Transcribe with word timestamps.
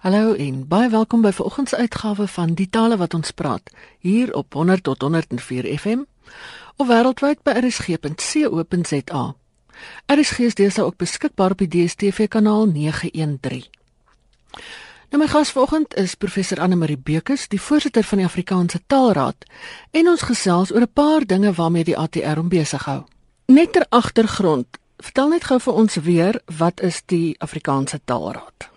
Hallo 0.00 0.32
en 0.32 0.62
baie 0.64 0.88
welkom 0.88 1.20
by 1.20 1.28
vanoggend 1.36 1.68
se 1.68 1.76
uitgawe 1.76 2.24
van 2.28 2.54
Die 2.56 2.68
Tale 2.72 2.96
wat 2.96 3.14
ons 3.14 3.34
praat 3.36 3.70
hier 4.00 4.30
op 4.34 4.54
100 4.56 4.82
tot 4.82 5.02
104 5.02 5.66
FM 5.78 6.06
of 6.76 6.88
wêreldwyd 6.88 7.42
by 7.44 7.52
rsg.co.za. 7.60 9.24
RSG 10.14 10.38
is 10.48 10.56
deesdae 10.56 10.86
ook 10.86 10.96
beskikbaar 10.96 11.52
op 11.52 11.60
die 11.60 11.68
DStv 11.68 12.30
kanaal 12.32 12.64
913. 12.72 13.68
Nou 15.10 15.20
my 15.20 15.28
gas 15.28 15.52
vanoggend 15.52 15.92
is 16.00 16.16
professor 16.16 16.64
Anne 16.64 16.80
Marie 16.80 16.96
Bekes, 16.96 17.44
die 17.52 17.60
voorsitter 17.60 18.04
van 18.04 18.24
die 18.24 18.28
Afrikaanse 18.30 18.80
Taalraad, 18.86 19.44
en 19.90 20.08
ons 20.08 20.24
gesels 20.32 20.72
oor 20.72 20.88
'n 20.88 20.92
paar 20.92 21.26
dinge 21.26 21.52
waarmee 21.52 21.84
die 21.84 21.98
ATR 21.98 22.40
hom 22.40 22.48
besig 22.48 22.84
hou. 22.88 23.04
Net 23.46 23.72
ter 23.72 23.86
agtergrond, 23.88 24.66
vertel 24.96 25.28
net 25.28 25.44
gou 25.44 25.60
vir 25.60 25.74
ons 25.74 25.94
weer 25.94 26.40
wat 26.56 26.80
is 26.80 27.02
die 27.06 27.36
Afrikaanse 27.38 28.00
Taalraad? 28.04 28.70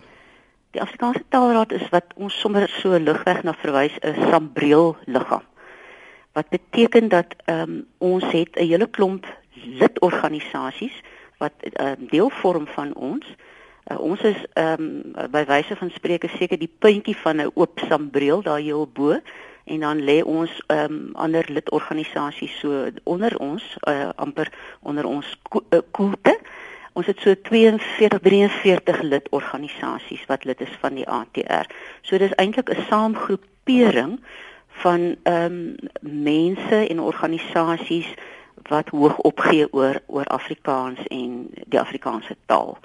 Die 0.74 0.82
Afrikaanse 0.82 1.22
Taalraad 1.30 1.72
is 1.72 1.84
wat 1.92 2.16
ons 2.18 2.34
sommer 2.42 2.64
so 2.80 2.98
ligweg 2.98 3.44
na 3.46 3.52
verwys 3.54 3.94
'n 4.02 4.26
sambreel 4.30 4.96
liggaam. 5.06 5.44
Wat 6.34 6.48
beteken 6.48 7.08
dat 7.08 7.36
ehm 7.44 7.60
um, 7.60 7.86
ons 7.98 8.24
het 8.32 8.56
'n 8.56 8.66
hele 8.66 8.86
klomp 8.86 9.24
lidorganisasies 9.52 10.96
wat 11.38 11.52
ehm, 11.62 12.06
deel 12.10 12.30
vorm 12.30 12.66
van 12.66 12.94
ons. 12.94 13.26
Uh, 13.86 14.00
ons 14.00 14.20
is 14.20 14.40
ehm 14.52 14.82
um, 15.14 15.30
by 15.30 15.44
wyse 15.44 15.76
van 15.76 15.90
spreke 15.90 16.28
seker 16.28 16.58
die 16.58 16.74
puntjie 16.78 17.16
van 17.16 17.36
'n 17.36 17.50
oop 17.54 17.78
sambreel 17.88 18.42
daar 18.42 18.58
heel 18.60 18.88
bo 18.92 19.20
en 19.64 19.80
dan 19.80 20.04
lê 20.04 20.22
ons 20.24 20.62
ehm 20.66 20.92
um, 20.92 21.10
ander 21.14 21.44
lidorganisasies 21.48 22.58
so 22.58 22.90
onder 23.02 23.38
ons 23.38 23.76
uh, 23.88 24.08
amper 24.16 24.52
onder 24.82 25.04
ons 25.04 25.38
koelte. 25.42 25.84
Ko 25.90 26.04
uh, 26.04 26.32
Ons 26.94 27.06
het 27.10 27.20
so 27.20 27.34
42 27.34 28.20
43 28.22 29.02
lidorganisasies 29.02 30.26
wat 30.30 30.44
lid 30.44 30.60
is 30.60 30.74
van 30.80 30.94
die 30.94 31.08
ATR. 31.10 31.66
So 32.06 32.18
dis 32.18 32.34
eintlik 32.38 32.70
'n 32.70 32.86
saamgroepering 32.88 34.20
van 34.82 35.16
ehm 35.22 35.44
um, 35.44 35.76
mense 36.00 36.86
en 36.88 37.00
organisasies 37.00 38.14
wat 38.62 38.88
hoog 38.88 39.18
opgee 39.18 39.66
oor 39.72 40.00
oor 40.06 40.24
Afrikaans 40.24 41.06
en 41.06 41.50
die 41.66 41.80
Afrikaanse 41.80 42.36
taal. 42.46 42.78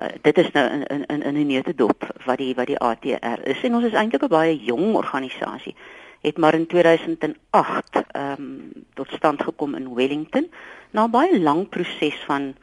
Uh, 0.00 0.08
dit 0.22 0.38
is 0.38 0.50
nou 0.50 0.68
in 0.70 1.06
in 1.06 1.22
in 1.22 1.36
'n 1.36 1.46
neutedop 1.46 2.06
wat 2.24 2.38
die 2.38 2.54
wat 2.54 2.66
die 2.66 2.78
ATR 2.78 3.40
is 3.44 3.62
en 3.62 3.74
ons 3.74 3.84
is 3.84 3.92
eintlik 3.92 4.22
'n 4.22 4.28
baie 4.28 4.64
jong 4.64 4.94
organisasie. 4.94 5.74
Het 6.20 6.38
maar 6.38 6.54
in 6.54 6.66
2008 6.66 8.02
ehm 8.12 8.32
um, 8.38 8.72
tot 8.94 9.08
stand 9.08 9.42
gekom 9.42 9.74
in 9.74 9.94
Wellington 9.94 10.50
na 10.90 11.04
'n 11.04 11.10
baie 11.10 11.40
lang 11.40 11.68
proses 11.68 12.20
van 12.26 12.54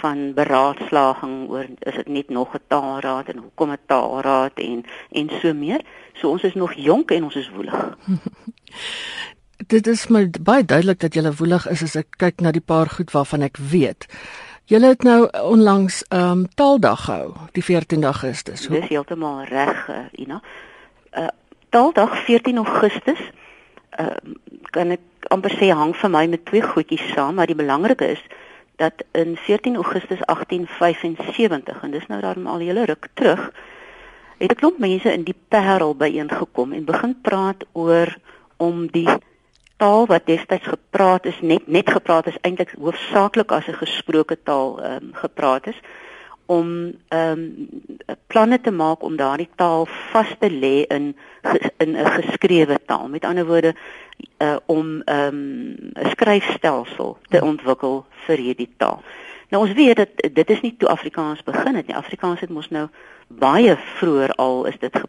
van 0.00 0.34
beraadslaging 0.34 1.48
oor 1.48 1.66
is 1.78 1.94
dit 1.94 2.08
net 2.08 2.28
nog 2.28 2.54
'n 2.54 2.62
taalraad 2.68 3.28
en 3.28 3.38
hoekom 3.38 3.70
'n 3.70 3.84
taalraad 3.86 4.54
en 4.54 4.84
en 5.10 5.30
so 5.40 5.54
meer. 5.54 5.80
So 6.12 6.30
ons 6.30 6.42
is 6.42 6.54
nog 6.54 6.72
jonk 6.74 7.10
en 7.10 7.24
ons 7.24 7.34
is 7.36 7.50
woelig. 7.50 7.96
dit 9.74 9.86
is 9.86 10.06
my 10.08 10.30
baie 10.40 10.64
duidelik 10.64 11.00
dat 11.00 11.14
jy 11.14 11.32
woelig 11.32 11.68
is 11.68 11.82
as 11.82 11.96
ek 11.96 12.16
kyk 12.16 12.40
na 12.40 12.50
die 12.50 12.64
paar 12.64 12.88
goed 12.88 13.10
waarvan 13.10 13.42
ek 13.42 13.56
weet. 13.56 14.06
Julle 14.70 14.86
het 14.86 15.02
nou 15.02 15.28
onlangs 15.42 16.04
ehm 16.08 16.30
um, 16.30 16.48
Taaldag 16.54 17.04
gehou, 17.04 17.32
die 17.52 17.64
14 17.64 18.04
Augustus. 18.04 18.68
Dis 18.68 18.88
heeltemal 18.88 19.44
reg, 19.44 19.88
uh, 19.88 20.06
Ina. 20.12 20.42
Uh 21.12 21.26
Taaldag 21.68 22.24
14 22.24 22.56
Augustus 22.56 23.18
uh 23.98 24.14
kan 24.70 24.90
ek 24.90 25.02
amper 25.34 25.50
sê 25.58 25.72
hang 25.74 25.96
vir 25.96 26.10
my 26.10 26.26
met 26.26 26.44
twee 26.46 26.62
goedjies 26.62 27.12
saam, 27.14 27.34
maar 27.34 27.50
die 27.50 27.58
belangrike 27.58 28.12
is 28.14 28.22
dat 28.80 29.04
in 29.12 29.36
14 29.36 29.74
Augustus 29.76 30.20
1875 30.24 31.82
en 31.82 31.90
dis 31.90 32.06
nou 32.06 32.20
daarom 32.20 32.46
al 32.46 32.58
hele 32.58 32.84
ruk 32.84 33.08
terug 33.14 33.52
het 34.38 34.52
'n 34.52 34.60
klomp 34.60 34.78
mense 34.78 35.12
in 35.12 35.24
die 35.24 35.36
Parel 35.48 35.96
byeengekom 35.96 36.72
en 36.72 36.84
begin 36.84 37.20
praat 37.20 37.64
oor 37.72 38.16
om 38.56 38.86
die 38.90 39.08
taal 39.76 40.06
wat 40.06 40.26
destyds 40.26 40.66
gepraat 40.66 41.24
is 41.24 41.40
net 41.40 41.66
net 41.66 41.90
gepraat 41.90 42.26
is 42.26 42.40
eintlik 42.40 42.72
hoofsaaklik 42.78 43.52
as 43.52 43.66
'n 43.68 43.82
gesproke 43.84 44.42
taal 44.42 44.82
ehm 44.82 45.04
um, 45.04 45.10
gepraat 45.12 45.66
is 45.66 45.80
om 46.50 46.92
ehm 47.08 47.38
um, 47.38 47.68
planne 48.26 48.60
te 48.60 48.70
maak 48.70 49.02
om 49.02 49.16
daardie 49.16 49.48
taal 49.54 49.86
vas 50.10 50.30
te 50.38 50.50
lê 50.50 50.76
in 50.96 51.16
in 51.84 51.96
'n 51.96 52.10
geskrewe 52.18 52.78
taal. 52.86 53.08
Met 53.08 53.24
ander 53.24 53.46
woorde 53.46 53.74
uh, 54.38 54.56
om 54.66 55.02
ehm, 55.02 55.36
'n 55.36 55.92
um, 55.94 56.10
skryfstelsel 56.10 57.18
te 57.28 57.44
ontwikkel 57.44 58.06
vir 58.26 58.36
hierdie 58.36 58.70
taal. 58.76 59.02
Nou 59.50 59.62
ons 59.66 59.72
weet 59.72 59.96
dat 59.96 60.34
dit 60.34 60.50
is 60.50 60.60
nie 60.60 60.74
toe 60.78 60.88
Afrikaans 60.88 61.42
begin 61.42 61.74
het 61.74 61.86
nie. 61.86 61.96
Afrikaans 61.96 62.40
het 62.40 62.50
mos 62.50 62.70
nou 62.70 62.88
baie 63.28 63.76
vroeër 63.76 64.30
al 64.30 64.64
is 64.64 64.78
dit 64.78 65.00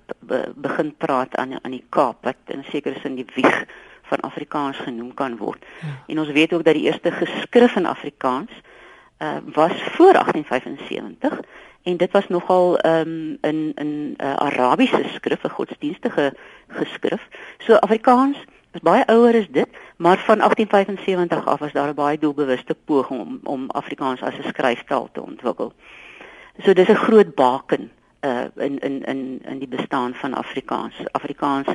begin 0.56 0.96
praat 0.98 1.36
aan 1.36 1.58
aan 1.62 1.72
die 1.72 1.86
Kaap 1.90 2.24
wat 2.24 2.36
in 2.46 2.64
sekere 2.70 3.00
sin 3.02 3.16
die 3.16 3.26
wieg 3.36 3.66
van 4.02 4.20
Afrikaans 4.20 4.78
genoem 4.78 5.14
kan 5.14 5.38
word. 5.38 5.66
Ja. 5.82 5.88
En 6.08 6.20
ons 6.20 6.30
weet 6.30 6.54
ook 6.54 6.64
dat 6.64 6.74
die 6.74 6.84
eerste 6.84 7.12
geskrif 7.12 7.76
in 7.76 7.86
Afrikaans 7.86 8.52
uh, 9.22 9.38
was 9.54 9.72
voor 9.72 10.14
1875 10.14 11.40
en 11.84 11.98
dit 11.98 12.12
was 12.12 12.28
nogal 12.28 12.86
um, 12.86 13.38
in 13.42 13.72
in 13.76 14.14
uh, 14.18 14.34
Arabiese 14.34 15.04
skrif, 15.14 15.44
'n 15.44 15.50
godsdienstige 15.50 16.34
geskrif. 16.68 17.28
So 17.58 17.76
Afrikaans 17.76 18.38
is 18.72 18.82
baie 18.82 19.06
ouer 19.06 19.36
as 19.36 19.48
dit, 19.50 19.68
maar 19.98 20.18
van 20.18 20.38
1875 20.38 21.48
af 21.48 21.60
was 21.60 21.72
daar 21.72 21.90
'n 21.90 21.94
baie 21.96 22.18
doelbewuste 22.18 22.76
poging 22.86 23.20
om 23.20 23.40
om 23.44 23.70
Afrikaans 23.70 24.22
as 24.22 24.38
'n 24.38 24.48
skryftaal 24.48 25.10
te 25.12 25.22
ontwikkel. 25.22 25.74
So 26.64 26.74
dis 26.74 26.88
'n 26.88 26.96
groot 26.96 27.36
baken 27.36 27.92
uh 28.22 28.46
in 28.56 28.80
in 28.80 29.04
in 29.06 29.42
in 29.44 29.60
die 29.60 29.68
bestaan 29.68 30.14
van 30.14 30.34
Afrikaans. 30.34 30.96
Afrikaans 31.12 31.68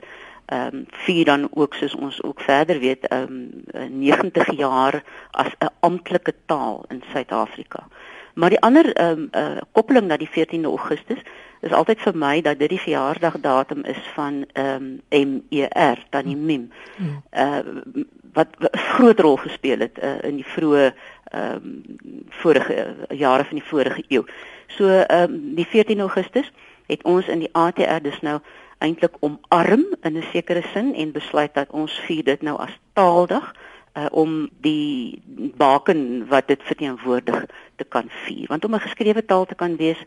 ehm 0.46 0.74
um, 0.74 0.84
vier 0.88 1.24
dan 1.24 1.48
ook 1.50 1.74
soos 1.74 1.94
ons 1.94 2.22
ook 2.22 2.40
verder 2.40 2.78
weet 2.78 3.06
ehm 3.06 3.50
um, 3.74 3.98
90 3.98 4.56
jaar 4.56 5.02
as 5.30 5.50
'n 5.58 5.68
amptelike 5.80 6.34
taal 6.46 6.84
in 6.88 7.02
Suid-Afrika. 7.12 7.86
Maar 8.34 8.50
die 8.50 8.60
ander 8.60 8.92
ehm 8.92 9.10
um, 9.10 9.28
uh, 9.32 9.60
koppeling 9.72 10.06
na 10.06 10.16
die 10.16 10.28
14de 10.28 10.68
Augustus 10.68 11.18
is 11.60 11.72
altyd 11.72 12.00
vir 12.00 12.16
my 12.16 12.40
dat 12.40 12.58
dit 12.58 12.68
die 12.68 12.80
verjaardagdatum 12.80 13.84
is 13.84 14.02
van 14.14 14.44
ehm 14.52 15.00
um, 15.08 15.42
MER, 15.48 16.06
dan 16.10 16.24
die 16.24 16.36
mim. 16.36 16.70
Hmm. 16.96 17.22
Uh 17.32 18.04
wat, 18.32 18.46
wat 18.58 18.76
groot 18.76 19.20
rol 19.20 19.36
gespeel 19.36 19.78
het 19.78 19.98
uh, 20.02 20.10
in 20.22 20.36
die 20.36 20.46
vroeë 20.46 20.92
ehm 21.24 21.54
um, 21.54 21.82
vorige 22.28 22.74
uh, 22.74 23.18
jare 23.18 23.44
van 23.44 23.56
die 23.56 23.68
vorige 23.68 24.04
eeu. 24.08 24.24
So 24.66 24.88
ehm 24.88 25.32
um, 25.32 25.54
die 25.54 25.66
14 25.66 26.00
Augustus 26.00 26.52
het 26.86 27.02
ons 27.02 27.28
in 27.28 27.38
die 27.38 27.52
ATR 27.52 28.02
dus 28.02 28.20
nou 28.20 28.40
eintlik 28.78 29.16
omarm 29.20 29.84
in 30.02 30.16
'n 30.16 30.24
sekere 30.32 30.62
sin 30.72 30.94
en 30.94 31.12
besluit 31.12 31.54
dat 31.54 31.70
ons 31.70 32.00
vier 32.06 32.24
dit 32.24 32.42
nou 32.42 32.58
as 32.58 32.78
taaldag 32.92 33.52
uh, 33.96 34.06
om 34.10 34.50
die 34.60 35.22
baken 35.56 36.26
wat 36.28 36.48
dit 36.48 36.62
verteenwoordig 36.62 37.44
te 37.76 37.84
kan 37.84 38.10
vier. 38.24 38.46
Want 38.48 38.64
om 38.64 38.74
'n 38.74 38.80
geskrewe 38.80 39.24
taal 39.24 39.46
te 39.46 39.54
kan 39.54 39.76
wees, 39.76 40.02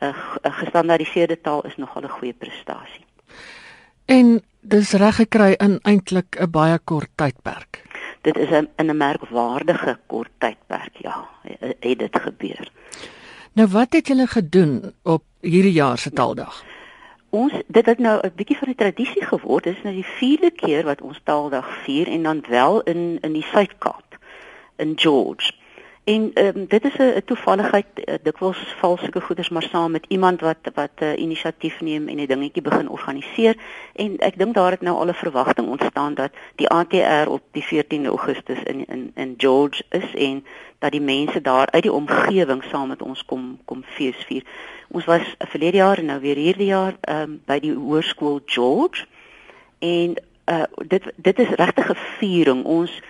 'n 0.00 0.14
gestandaardiseerde 0.42 1.40
taal 1.40 1.62
is 1.64 1.76
nogal 1.76 2.02
'n 2.02 2.16
goeie 2.18 2.32
prestasie. 2.32 3.04
En 4.04 4.42
dis 4.60 4.92
reg 4.92 5.16
gekry 5.16 5.54
in 5.58 5.78
eintlik 5.82 6.36
'n 6.40 6.50
baie 6.50 6.78
kort 6.84 7.10
tydperk. 7.14 7.82
Dit 8.22 8.36
is 8.36 8.50
'n 8.50 8.68
in 8.76 8.90
'n 8.90 8.96
merkwaardige 8.96 9.98
kort 10.06 10.30
tydperk, 10.38 10.96
ja, 10.96 11.28
het 11.80 11.98
dit 11.98 12.20
gebeur. 12.20 12.70
Nou 13.52 13.68
wat 13.68 13.92
het 13.92 14.06
julle 14.06 14.26
gedoen 14.26 14.92
op 15.02 15.22
hierdie 15.40 15.72
jaar 15.72 15.98
se 15.98 16.10
Taaldag? 16.10 16.64
Ons 17.30 17.52
dit 17.66 17.86
het 17.86 17.98
nou 17.98 18.20
'n 18.26 18.32
bietjie 18.34 18.56
van 18.58 18.68
'n 18.68 18.74
tradisie 18.74 19.24
geword. 19.24 19.64
Dit 19.64 19.76
is 19.76 19.82
nou 19.82 19.94
die 19.94 20.06
vierde 20.18 20.50
keer 20.50 20.84
wat 20.84 21.00
ons 21.00 21.20
Taaldag 21.24 21.82
vier 21.82 22.06
en 22.08 22.22
dan 22.22 22.44
wel 22.48 22.82
in 22.82 23.18
in 23.20 23.32
die 23.32 23.46
Suid-Kaap 23.52 24.18
in 24.76 24.92
George. 24.96 25.52
En 26.10 26.30
ehm 26.34 26.56
um, 26.56 26.66
dit 26.68 26.84
is 26.84 26.96
'n 26.98 27.22
toevalligheid 27.24 27.86
uh, 27.94 28.14
dikwels 28.22 28.74
val 28.80 28.96
sulke 28.96 29.20
goeders 29.20 29.48
maar 29.48 29.62
saam 29.62 29.90
met 29.90 30.04
iemand 30.08 30.40
wat 30.40 30.56
wat 30.74 30.90
'n 30.98 31.04
uh, 31.04 31.16
inisiatief 31.16 31.80
neem 31.80 32.08
en 32.08 32.18
'n 32.20 32.26
dingetjie 32.26 32.62
begin 32.62 32.88
organiseer 32.88 33.54
en 33.94 34.18
ek 34.18 34.38
dink 34.38 34.54
daar 34.54 34.70
het 34.70 34.80
nou 34.80 34.96
al 34.96 35.08
'n 35.08 35.22
verwagting 35.24 35.68
ontstaan 35.68 36.14
dat 36.14 36.32
die 36.54 36.68
ATR 36.68 37.28
op 37.28 37.42
die 37.50 37.64
14de 37.64 38.08
Augustus 38.08 38.62
in 38.62 38.84
in 38.86 39.12
in 39.14 39.34
George 39.36 39.82
is 39.88 40.14
en 40.14 40.44
dat 40.78 40.90
die 40.90 41.00
mense 41.00 41.40
daar 41.40 41.70
uit 41.70 41.82
die 41.82 41.92
omgewing 41.92 42.64
saam 42.64 42.88
met 42.88 43.02
ons 43.02 43.24
kom 43.24 43.58
kom 43.64 43.82
feesvier. 43.84 44.42
Ons 44.88 45.04
was 45.04 45.34
verlede 45.38 45.76
jaar 45.76 45.98
en 45.98 46.04
nou 46.04 46.20
weer 46.20 46.36
hierdie 46.36 46.72
jaar 46.76 46.94
ehm 47.00 47.22
um, 47.22 47.40
by 47.44 47.58
die 47.60 47.74
hoërskool 47.74 48.40
George 48.44 49.06
en 49.78 50.14
uh, 50.46 50.62
dit 50.86 51.12
dit 51.16 51.38
is 51.38 51.48
regtig 51.48 51.90
'n 51.90 51.96
viering. 52.18 52.64
Ons 52.64 53.00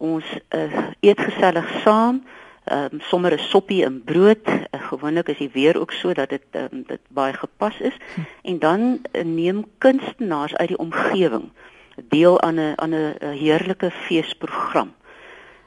ons 0.00 0.24
uh, 0.56 0.86
eet 1.00 1.20
gesellig 1.20 1.68
saam 1.84 2.22
ehm 2.64 2.88
um, 2.92 3.00
sommer 3.00 3.32
'n 3.32 3.38
soppie 3.38 3.84
en 3.84 4.02
brood. 4.04 4.46
Uh, 4.48 4.80
Gewoonlik 4.88 5.28
is 5.28 5.38
die 5.38 5.50
weer 5.52 5.80
ook 5.80 5.92
so 5.92 6.12
dat 6.12 6.28
dit 6.28 6.42
um, 6.52 6.82
dit 6.86 7.00
baie 7.08 7.32
gepas 7.32 7.80
is. 7.80 7.96
Hm. 8.14 8.20
En 8.42 8.58
dan 8.58 8.80
uh, 9.12 9.24
neem 9.24 9.64
kunstenaars 9.78 10.56
uit 10.56 10.68
die 10.68 10.78
omgewing 10.78 11.50
deel 12.08 12.40
aan 12.40 12.54
'n 12.54 12.72
aan 12.76 12.94
'n 12.94 13.14
heerlike 13.20 13.90
feesprogram. 13.90 14.92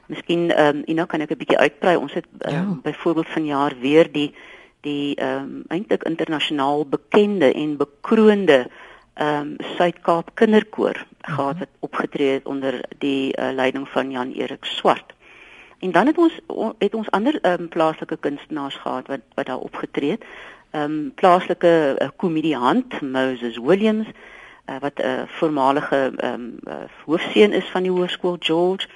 Miskien 0.06 0.50
ehm 0.50 0.76
um, 0.76 0.82
Ina 0.86 1.04
kan 1.04 1.20
ek 1.20 1.30
'n 1.30 1.36
bietjie 1.36 1.58
uitbrei. 1.58 1.96
Ons 1.96 2.12
het 2.12 2.26
um, 2.38 2.52
ja. 2.52 2.78
byvoorbeeld 2.82 3.28
vanjaar 3.28 3.72
weer 3.80 4.12
die 4.12 4.34
die 4.80 5.14
ehm 5.16 5.42
um, 5.42 5.62
eintlik 5.68 6.02
internasionaal 6.04 6.86
bekende 6.86 7.52
en 7.52 7.76
bekroonde 7.76 8.66
ehm 9.14 9.40
um, 9.40 9.56
Suid-Kaap 9.76 10.30
Kinderkoor. 10.34 11.06
Gehad 11.24 11.58
wat 11.58 11.68
opgetree 11.78 12.30
het 12.32 12.46
onder 12.46 12.84
die 12.98 13.38
uh, 13.38 13.48
leiding 13.52 13.88
van 13.88 14.10
Jan 14.10 14.32
Erik 14.32 14.64
Swart. 14.64 15.14
En 15.78 15.92
dan 15.92 16.06
het 16.06 16.18
ons 16.18 16.40
het 16.78 16.94
ons 16.94 17.10
ander 17.10 17.38
ehm 17.40 17.60
um, 17.60 17.68
plaaslike 17.68 18.16
kunstenaars 18.16 18.74
gehad 18.74 19.06
wat 19.06 19.20
wat 19.34 19.46
daar 19.46 19.58
opgetree 19.58 20.10
het. 20.10 20.24
Ehm 20.70 20.82
um, 20.82 21.12
plaaslike 21.14 21.96
uh, 21.98 22.08
komediant 22.16 23.00
Moses 23.00 23.58
Williams 23.58 24.06
uh, 24.06 24.76
wat 24.80 24.98
'n 24.98 25.06
uh, 25.06 25.22
voormalige 25.26 26.12
ehm 26.16 26.32
um, 26.34 26.58
uh, 26.64 26.74
hoofseun 27.04 27.52
is 27.52 27.68
van 27.70 27.82
die 27.82 27.90
hoërskool 27.90 28.36
George 28.38 28.88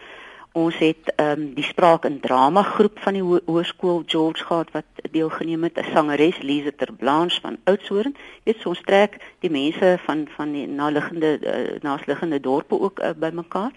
Ons 0.58 0.78
het 0.82 1.12
ehm 1.14 1.40
um, 1.40 1.43
die 1.55 1.64
spraak 1.64 2.05
en 2.05 2.20
drama 2.20 2.62
groep 2.62 2.99
van 3.05 3.14
die 3.14 3.22
ho 3.22 3.38
hoërskool 3.46 4.02
George 4.06 4.44
gehad 4.44 4.70
wat 4.75 5.02
deelgeneem 5.12 5.62
het, 5.62 5.78
'n 5.78 5.93
sangeres 5.94 6.38
Lise 6.43 6.75
ter 6.75 6.93
Blanche 6.93 7.40
van 7.40 7.56
Oudtshoorn. 7.64 8.16
Weet 8.44 8.60
so 8.60 8.69
ons 8.69 8.82
trek 8.82 9.19
die 9.40 9.50
mense 9.50 9.99
van 10.06 10.26
van 10.37 10.52
die 10.52 10.66
naliggende 10.66 11.31
uh, 11.40 11.81
naasliggende 11.82 12.40
dorpe 12.40 12.81
ook 12.81 13.00
uh, 13.00 13.10
bymekaar. 13.16 13.72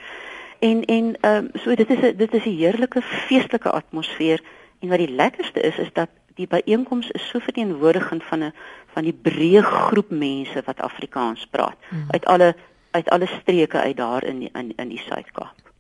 En 0.60 0.86
en 0.86 1.16
ehm 1.22 1.36
um, 1.36 1.50
so 1.54 1.76
dit 1.76 1.90
is 1.90 2.02
'n 2.02 2.18
dit 2.18 2.34
is 2.34 2.46
'n 2.46 2.58
heerlike 2.58 3.02
feestelike 3.02 3.72
atmosfeer 3.72 4.42
en 4.80 4.90
wat 4.90 4.98
die 4.98 5.16
lekkerste 5.16 5.62
is 5.62 5.78
is 5.78 5.94
dat 5.94 6.10
die 6.36 6.48
byeenkoms 6.48 7.12
is 7.12 7.28
so 7.28 7.40
verteenwoordigend 7.40 8.24
van 8.24 8.40
'n 8.44 8.54
van 8.94 9.04
die 9.04 9.20
breë 9.28 9.62
groep 9.62 10.10
mense 10.10 10.62
wat 10.66 10.82
Afrikaans 10.82 11.48
praat 11.48 11.78
hmm. 11.90 12.06
uit 12.10 12.26
alle 12.26 12.56
uit 12.92 13.10
alle 13.10 13.28
streke 13.28 13.80
uit 13.82 13.98
daar 13.98 14.24
in 14.24 14.40
die, 14.40 14.50
in 14.54 14.74
in 14.76 14.90
die 14.90 15.04
Suid-Kaap. 15.10 15.71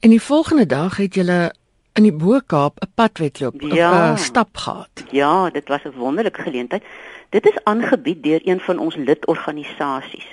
En 0.00 0.10
die 0.10 0.22
volgende 0.22 0.66
dag 0.66 0.96
het 0.96 1.14
julle 1.14 1.54
in 1.92 2.02
die 2.02 2.12
Bo-Kaap 2.12 2.78
'n 2.80 2.92
padwedloop 2.94 3.60
ja. 3.60 4.12
'n 4.12 4.18
stap 4.18 4.56
gehad. 4.56 5.04
Ja, 5.10 5.50
dit 5.50 5.68
was 5.68 5.82
'n 5.84 5.96
wonderlike 5.96 6.42
geleentheid. 6.42 6.84
Dit 7.28 7.46
is 7.46 7.64
aangebied 7.64 8.22
deur 8.22 8.40
een 8.44 8.60
van 8.60 8.78
ons 8.78 8.94
lidorganisasies, 8.94 10.28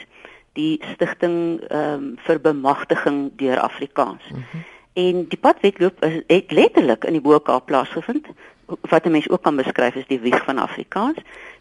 die 0.54 0.82
Stichting 0.94 1.62
ehm 1.68 1.94
um, 1.94 2.14
vir 2.18 2.42
Bemagtiging 2.42 3.32
deur 3.36 3.60
Afrikaans. 3.60 4.24
Mm 4.30 4.44
-hmm. 4.52 4.64
En 4.94 5.26
die 5.28 5.38
padwedloop 5.38 6.02
het 6.28 6.52
letterlik 6.52 7.04
in 7.04 7.12
die 7.12 7.22
Bo-Kaap 7.22 7.66
plaasgevind. 7.66 8.28
Wat 8.66 9.06
'n 9.06 9.12
mens 9.12 9.30
ook 9.30 9.42
kan 9.42 9.56
beskryf 9.56 9.96
as 9.96 10.08
die 10.08 10.20
wieg 10.20 10.44
van 10.44 10.58
Afrikaans. 10.58 11.18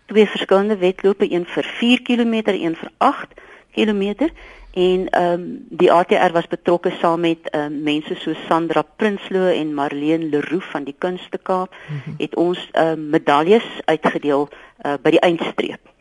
Twee 0.07 0.27
verskillende 0.27 0.77
wedlope, 0.77 1.33
een 1.33 1.47
vir 1.47 1.65
4 1.65 2.03
km, 2.03 2.43
een 2.45 2.77
vir 2.77 2.91
8 2.97 3.27
km 3.73 4.29
en 4.73 5.09
ehm 5.09 5.33
um, 5.33 5.67
die 5.69 5.93
ATR 5.93 6.33
was 6.33 6.47
betrokke 6.47 6.91
saam 6.91 7.21
met 7.21 7.51
ehm 7.51 7.73
um, 7.73 7.83
mense 7.83 8.15
so 8.15 8.33
Sandra 8.49 8.83
Prinsloo 8.97 9.53
en 9.53 9.75
Marlene 9.75 10.25
Leroux 10.25 10.65
van 10.65 10.85
die 10.85 10.95
Kunste 10.99 11.39
Kaap 11.39 11.75
mm 11.89 12.01
-hmm. 12.05 12.15
het 12.19 12.37
ons 12.37 12.69
ehm 12.73 12.87
um, 12.87 13.09
medaljes 13.09 13.65
uitgedeel 13.85 14.49
uh, 14.87 14.95
by 15.03 15.11
die 15.11 15.21
eindstreep. 15.21 15.93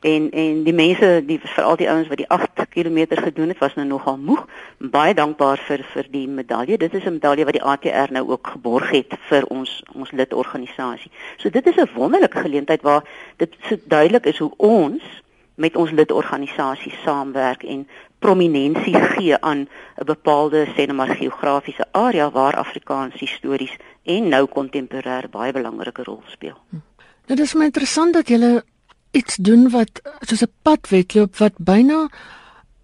En 0.00 0.30
en 0.30 0.62
die 0.62 0.74
mense, 0.74 1.22
die 1.26 1.40
veral 1.42 1.76
die 1.76 1.88
ouens 1.90 2.08
wat 2.08 2.16
die 2.16 2.28
8 2.28 2.68
km 2.68 3.06
gedoen 3.08 3.48
het, 3.48 3.58
was 3.58 3.74
nou 3.74 3.86
nogal 3.86 4.18
moeg. 4.18 4.46
Baie 4.78 5.14
dankbaar 5.14 5.58
vir 5.58 5.84
vir 5.92 6.06
die 6.10 6.28
medalje. 6.28 6.76
Dit 6.76 6.94
is 6.94 7.04
'n 7.04 7.12
medalje 7.12 7.44
wat 7.44 7.52
die 7.52 7.62
ATR 7.62 8.12
nou 8.12 8.28
ook 8.28 8.46
geborg 8.46 8.90
het 8.90 9.16
vir 9.28 9.44
ons 9.46 9.82
ons 9.92 10.10
lidorganisasie. 10.10 11.10
So 11.36 11.50
dit 11.50 11.66
is 11.66 11.76
'n 11.76 11.88
wonderlike 11.94 12.38
geleentheid 12.38 12.82
waar 12.82 13.04
dit 13.36 13.54
so 13.68 13.76
duidelik 13.84 14.26
is 14.26 14.38
hoe 14.38 14.52
ons 14.56 15.02
met 15.56 15.76
ons 15.76 15.90
lidorganisasie 15.90 16.92
saamwerk 17.04 17.62
en 17.62 17.86
prominensie 18.18 18.94
gee 18.94 19.36
aan 19.40 19.68
'n 19.96 20.04
bepaalde 20.04 20.66
sê 20.66 20.86
net 20.86 20.92
maar 20.92 21.16
geografiese 21.16 21.86
area 21.92 22.30
waar 22.30 22.56
Afrikaans 22.56 23.14
histories 23.14 23.76
en 24.04 24.28
nou 24.28 24.46
kontemporêr 24.46 25.28
baie 25.30 25.52
belangrike 25.52 26.02
rol 26.02 26.22
speel. 26.26 26.58
Hm. 26.70 26.76
Dit 27.26 27.40
is 27.40 27.54
my 27.54 27.64
interessant 27.64 28.14
dat 28.14 28.28
jy 28.28 28.62
iets 29.10 29.36
doen 29.36 29.70
wat 29.70 30.00
soos 30.20 30.42
'n 30.42 30.52
padwedloop 30.62 31.36
wat 31.36 31.54
byna 31.58 32.08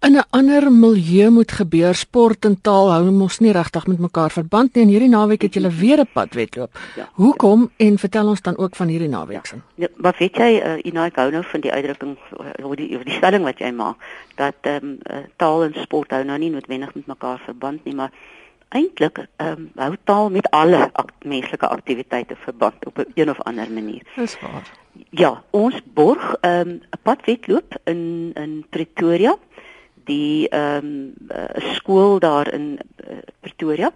in 0.03 0.15
'n 0.15 0.25
ander 0.29 0.71
milieu 0.71 1.29
moet 1.29 1.51
gebeur. 1.51 1.95
Sport 1.95 2.45
en 2.45 2.61
taal 2.61 2.91
hou 2.91 3.11
mos 3.11 3.39
nie 3.39 3.51
regtig 3.51 3.87
met 3.87 3.99
mekaar 3.99 4.31
verband 4.31 4.75
nie. 4.75 4.83
En 4.83 4.89
hierdie 4.89 5.09
naweek 5.09 5.41
het 5.41 5.53
jy 5.53 5.69
weer 5.69 5.99
'n 5.99 6.09
pad 6.13 6.33
wedloop. 6.33 6.71
Ja, 6.95 7.09
Hoekom 7.13 7.61
ja. 7.61 7.85
en 7.85 7.97
vertel 7.97 8.27
ons 8.27 8.41
dan 8.41 8.57
ook 8.57 8.75
van 8.75 8.87
hierdie 8.87 9.09
naweek 9.09 9.45
se. 9.45 9.55
Ja, 9.75 9.87
maar 9.95 10.15
weet 10.17 10.35
jy, 10.35 10.61
uh, 10.65 10.79
Ina 10.83 11.05
ek 11.05 11.15
hou 11.15 11.31
nou 11.31 11.43
van 11.43 11.61
die 11.61 11.71
uitdrukking 11.71 12.17
of 12.31 12.45
uh, 12.59 12.75
die 12.75 12.97
of 12.97 13.03
die 13.03 13.13
stelling 13.13 13.43
wat 13.43 13.59
jy 13.59 13.71
maak 13.71 13.95
dat 14.35 14.55
ehm 14.61 14.85
um, 14.85 14.97
uh, 15.11 15.17
taal 15.35 15.63
en 15.63 15.73
sport 15.73 16.11
hou 16.11 16.23
nou 16.23 16.37
nie 16.37 16.49
noodwendig 16.49 16.93
met 16.93 17.07
mekaar 17.07 17.39
verband 17.45 17.85
nie, 17.85 17.95
maar 17.95 18.11
eintlik 18.69 19.17
ehm 19.35 19.51
um, 19.51 19.71
hou 19.75 19.95
taal 20.03 20.29
met 20.29 20.49
alle 20.49 20.89
ak 20.93 21.11
menslike 21.25 21.67
aktiwiteite 21.67 22.35
verband 22.35 22.85
op 22.85 22.97
'n 22.97 23.11
een 23.15 23.29
of 23.29 23.41
ander 23.41 23.71
manier. 23.71 24.01
Dis 24.15 24.39
waar. 24.41 24.71
Ja, 25.09 25.43
ons 25.49 25.81
borg 25.93 26.35
ehm 26.41 26.67
um, 26.67 26.81
'n 26.91 26.99
padwedloop 27.01 27.79
in 27.83 28.31
in 28.33 28.65
Pretoria 28.69 29.37
die 30.05 30.49
ehm 30.49 30.85
um, 30.85 31.13
uh, 31.29 31.73
skool 31.73 32.19
daar 32.19 32.53
in 32.53 32.79
uh, 32.79 33.17
Pretoria. 33.39 33.91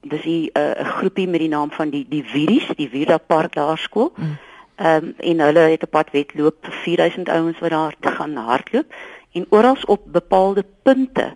Dis 0.00 0.24
'n 0.24 0.50
uh, 0.52 0.84
groepie 0.98 1.28
met 1.28 1.40
die 1.40 1.48
naam 1.48 1.70
van 1.70 1.90
die 1.90 2.06
die 2.08 2.24
Viris, 2.24 2.66
die 2.76 2.88
Vida 2.88 3.18
Park 3.18 3.54
Laerskool. 3.54 4.12
Mm. 4.16 4.38
Ehm 4.76 5.04
um, 5.04 5.14
en 5.16 5.40
hulle 5.40 5.58
het 5.58 5.82
'n 5.82 5.90
pad 5.90 6.10
wedloop 6.10 6.56
vir 6.60 6.72
4000 6.72 7.28
ouens 7.28 7.58
wat 7.58 7.70
daar 7.70 7.94
te 8.00 8.10
gaan 8.10 8.36
hardloop 8.36 8.94
en 9.32 9.46
oral 9.48 9.76
op 9.86 10.00
bepaalde 10.06 10.64
punte 10.82 11.32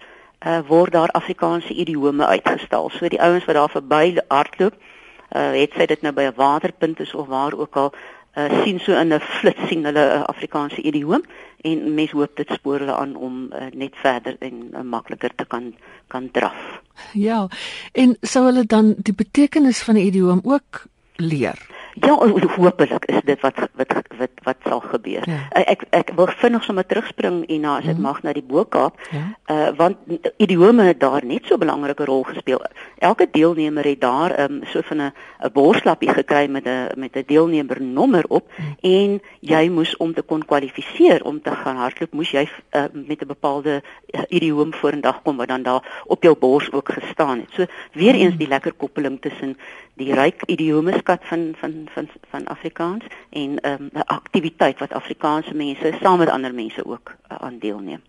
uh, 0.47 0.59
word 0.67 0.93
daar 0.93 1.09
Afrikaanse 1.09 1.75
idiome 1.75 2.27
uitgestal. 2.27 2.91
So 2.91 3.09
die 3.09 3.23
ouens 3.23 3.45
wat 3.45 3.55
daar 3.55 3.71
verby 3.71 4.19
hardloop, 4.29 4.75
uh, 4.75 5.51
het 5.53 5.73
sy 5.77 5.87
dit 5.87 6.03
nou 6.03 6.13
by 6.13 6.23
'n 6.23 6.37
waterpunt 6.37 7.01
is 7.01 7.15
of 7.15 7.27
waar 7.27 7.55
ook 7.55 7.77
al 7.77 7.95
uh, 8.37 8.63
sien 8.65 8.81
so 8.81 8.93
in 8.93 9.13
'n 9.13 9.21
flits 9.21 9.69
sien 9.69 9.85
hulle 9.85 10.05
'n 10.05 10.21
uh, 10.21 10.25
Afrikaanse 10.33 10.83
idioom 10.83 11.23
en 11.63 11.95
mens 11.95 12.11
hoop 12.11 12.37
dit 12.37 12.51
spoor 12.51 12.79
hulle 12.79 12.97
aan 12.97 13.17
om 13.17 13.53
uh, 13.53 13.67
net 13.73 13.95
verder 13.97 14.37
en 14.39 14.71
uh, 14.73 14.83
makliker 14.83 15.35
te 15.35 15.45
kan 15.45 15.75
kan 16.09 16.31
draf. 16.31 16.81
Ja. 17.13 17.49
En 17.93 18.17
sou 18.21 18.45
hulle 18.45 18.65
dan 18.67 18.95
die 18.99 19.15
betekenis 19.15 19.83
van 19.83 19.95
'n 19.95 20.07
idioom 20.07 20.41
ook 20.45 20.85
leer? 21.17 21.74
Ja, 21.95 22.15
hopelik 22.57 23.05
is 23.05 23.21
dit 23.25 23.41
wat 23.41 23.59
wat 23.75 23.93
wat 24.19 24.31
wat 24.43 24.57
sal 24.67 24.81
gebeur. 24.81 25.23
Ja. 25.31 25.39
Ek 25.63 25.85
ek 25.95 26.11
wil 26.19 26.27
vinnig 26.27 26.65
sommer 26.65 26.87
terugspring 26.87 27.45
en 27.47 27.61
na 27.61 27.77
as 27.79 27.87
dit 27.87 27.97
mm. 27.97 28.03
mag 28.03 28.23
na 28.23 28.33
die 28.35 28.43
Bokaap. 28.43 28.99
Ja. 29.15 29.23
Uh 29.47 29.71
want 29.79 29.97
idiome 30.37 30.83
het 30.83 31.01
daar 31.01 31.25
net 31.25 31.47
so 31.47 31.55
'n 31.55 31.59
belangrike 31.59 32.05
rol 32.05 32.23
gespeel. 32.23 32.63
Elke 32.99 33.29
deelnemer 33.31 33.85
het 33.85 34.01
daar 34.01 34.35
um, 34.41 34.61
so 34.65 34.81
van 34.83 35.03
'n 35.03 35.13
'n 35.45 35.53
borslappie 35.53 36.09
gekry 36.09 36.47
met 36.51 36.67
'n 36.67 36.99
met 36.99 37.17
'n 37.17 37.25
deelnemernommer 37.27 38.25
op 38.29 38.51
mm. 38.57 38.77
en 38.81 39.21
jy 39.41 39.69
moes 39.69 39.97
om 39.97 40.15
te 40.15 40.23
kon 40.23 40.45
kwalifiseer 40.45 41.25
om 41.25 41.43
te 41.43 41.51
gaan 41.51 41.77
hardloop, 41.77 42.13
moes 42.13 42.31
jy 42.31 42.49
uh, 42.73 42.85
met 42.93 43.23
'n 43.23 43.27
bepaalde 43.27 43.83
idioom 44.29 44.75
vorendag 44.75 45.23
kom 45.23 45.37
wat 45.37 45.49
dan 45.49 45.63
daar 45.63 46.03
op 46.07 46.23
jou 46.23 46.37
bors 46.39 46.73
ook 46.73 46.89
gestaan 46.93 47.39
het. 47.39 47.51
So 47.53 47.67
weer 47.93 48.15
eens 48.15 48.33
mm. 48.33 48.39
die 48.39 48.49
lekker 48.49 48.73
koppeling 48.73 49.21
tussen 49.21 49.57
die 49.95 50.15
ryk 50.15 50.43
idiomeskat 50.47 51.21
van 51.23 51.55
van 51.57 51.84
van 51.91 52.09
van 52.31 52.47
Afrikaans 52.47 53.05
en 53.31 53.61
ehm 53.61 53.83
um, 53.83 53.91
'n 53.93 54.07
aktiwiteit 54.07 54.79
wat 54.79 54.93
Afrikaanse 54.93 55.55
mense 55.55 55.97
saam 56.01 56.19
met 56.19 56.29
ander 56.29 56.55
mense 56.55 56.87
ook 56.87 57.11
uh, 57.11 57.37
aan 57.41 57.59
deelneem. 57.59 58.03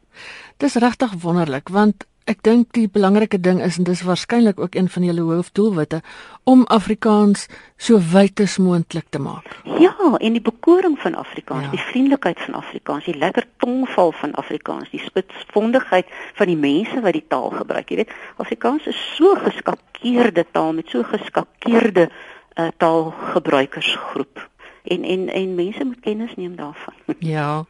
Dis 0.58 0.76
regtig 0.76 1.14
wonderlik 1.22 1.70
want 1.70 2.06
ek 2.26 2.42
dink 2.42 2.72
die 2.74 2.88
belangrike 2.90 3.38
ding 3.38 3.60
is 3.62 3.78
en 3.78 3.86
dis 3.86 4.02
waarskynlik 4.02 4.60
ook 4.60 4.76
een 4.76 4.90
van 4.90 5.04
julle 5.04 5.22
hoofdoelwitte 5.22 6.02
om 6.44 6.64
Afrikaans 6.74 7.46
so 7.78 8.00
wyd 8.14 8.42
as 8.42 8.58
moontlik 8.58 9.06
te 9.10 9.22
maak. 9.22 9.46
Ja, 9.78 9.94
en 10.18 10.34
die 10.34 10.42
bekoring 10.42 10.98
van 11.02 11.16
Afrikaans, 11.16 11.68
ja. 11.68 11.72
die 11.76 11.86
vriendelikheid 11.92 12.42
van 12.42 12.58
Afrikaans, 12.62 13.06
die 13.06 13.18
lekker 13.18 13.46
tongval 13.62 14.12
van 14.12 14.34
Afrikaans, 14.42 14.90
die 14.90 15.02
spitsvondigheid 15.06 16.10
van 16.34 16.50
die 16.50 16.58
mense 16.58 17.02
wat 17.02 17.14
die 17.14 17.26
taal 17.28 17.52
gebruik. 17.54 17.90
Jy 17.90 18.02
weet, 18.02 18.16
Afrikaans 18.42 18.90
is 18.90 19.02
so 19.16 19.36
geskakeerde 19.46 20.46
taal 20.52 20.74
met 20.74 20.90
so 20.90 21.06
geskakeerde 21.06 22.10
uh, 22.56 22.68
taalgebruikersgroep 22.78 24.50
en 24.84 25.04
en 25.04 25.30
en 25.30 25.56
mense 25.56 25.86
moet 25.86 26.00
kennis 26.00 26.36
neem 26.36 26.56
daarvan. 26.56 26.94
Ja. 27.20 27.66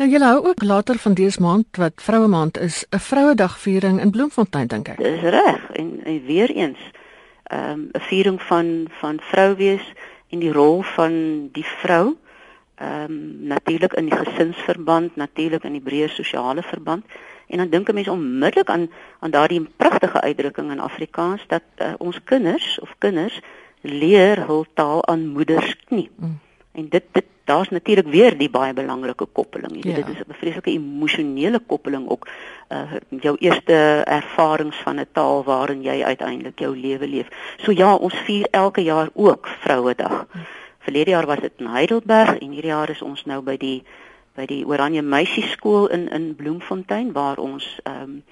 Nou 0.00 0.08
jy 0.10 0.18
hou 0.24 0.46
ook 0.46 0.62
later 0.62 0.98
van 0.98 1.14
dese 1.14 1.40
maand 1.40 1.76
wat 1.76 1.92
vroue 2.00 2.28
maand 2.28 2.58
is 2.58 2.86
'n 2.90 2.98
vrouedagviering 2.98 4.00
in 4.00 4.10
Bloemfontein 4.10 4.66
dink 4.66 4.88
ek. 4.88 4.96
Dis 4.96 5.20
reg 5.20 5.70
en, 5.72 6.00
en 6.04 6.24
weer 6.24 6.50
eens 6.50 6.78
ehm, 7.42 7.80
'n 7.80 7.90
um, 7.92 8.00
viering 8.00 8.42
van 8.42 8.86
van 8.88 9.20
vrou 9.20 9.56
wees 9.56 9.92
en 10.28 10.38
die 10.38 10.52
rol 10.52 10.82
van 10.82 11.12
die 11.52 11.66
vrou 11.66 12.16
ehm 12.74 13.10
um, 13.10 13.36
natuurlik 13.40 13.92
in 13.92 14.04
die 14.04 14.16
gesinsverband, 14.16 15.16
natuurlik 15.16 15.64
in 15.64 15.72
die 15.72 15.84
breë 15.84 16.08
sosiale 16.08 16.62
verband. 16.62 17.04
En 17.46 17.56
dan 17.56 17.68
dink 17.68 17.88
'n 17.88 17.94
mens 17.94 18.08
onmiddellik 18.08 18.68
aan 18.68 18.90
aan 19.18 19.30
daardie 19.30 19.68
pragtige 19.76 20.20
uitdrukking 20.20 20.70
in 20.70 20.80
Afrikaans 20.80 21.44
dat 21.46 21.62
uh, 21.76 21.92
ons 21.98 22.20
kinders 22.24 22.80
of 22.80 22.94
kinders 22.98 23.40
leer 23.80 24.46
hul 24.46 24.66
taal 24.74 25.06
aan 25.06 25.26
moeders 25.26 25.76
knie. 25.84 26.10
Mm. 26.16 26.38
En 26.72 26.88
dit 26.88 27.04
dit 27.12 27.24
daar's 27.44 27.68
natuurlik 27.68 28.06
weer 28.06 28.38
die 28.38 28.50
baie 28.50 28.72
belangrike 28.72 29.26
koppeling. 29.32 29.84
Ja. 29.84 29.94
Dit 29.94 30.08
is 30.08 30.18
'n 30.18 30.38
vreeslike 30.38 30.70
emosionele 30.70 31.60
koppeling 31.66 32.08
ook 32.08 32.28
uh 32.68 32.92
jou 33.20 33.36
eerste 33.38 34.02
ervarings 34.06 34.76
van 34.76 35.00
'n 35.00 35.06
taal 35.12 35.44
waarin 35.44 35.82
jy 35.82 36.02
uiteindelik 36.02 36.58
jou 36.58 36.76
lewe 36.76 37.08
leef. 37.08 37.28
So 37.56 37.72
ja, 37.72 37.94
ons 37.94 38.14
vier 38.14 38.46
elke 38.50 38.82
jaar 38.82 39.08
ook 39.12 39.48
Vrouedag. 39.48 40.26
Mm. 40.32 40.40
verlede 40.78 41.10
jaar 41.10 41.26
was 41.26 41.40
dit 41.40 41.52
in 41.56 41.66
Heidelberg 41.66 42.38
en 42.38 42.50
hierdie 42.50 42.70
jaar 42.70 42.90
is 42.90 43.02
ons 43.02 43.24
nou 43.24 43.42
by 43.42 43.56
die 43.56 43.82
by 44.34 44.46
die 44.46 44.62
Oranje 44.66 45.02
Meisieskool 45.02 45.88
in 45.88 46.08
in 46.08 46.34
Bloemfontein 46.36 47.12
waar 47.12 47.38
ons 47.38 47.78
ehm 47.82 48.02
um, 48.02 48.22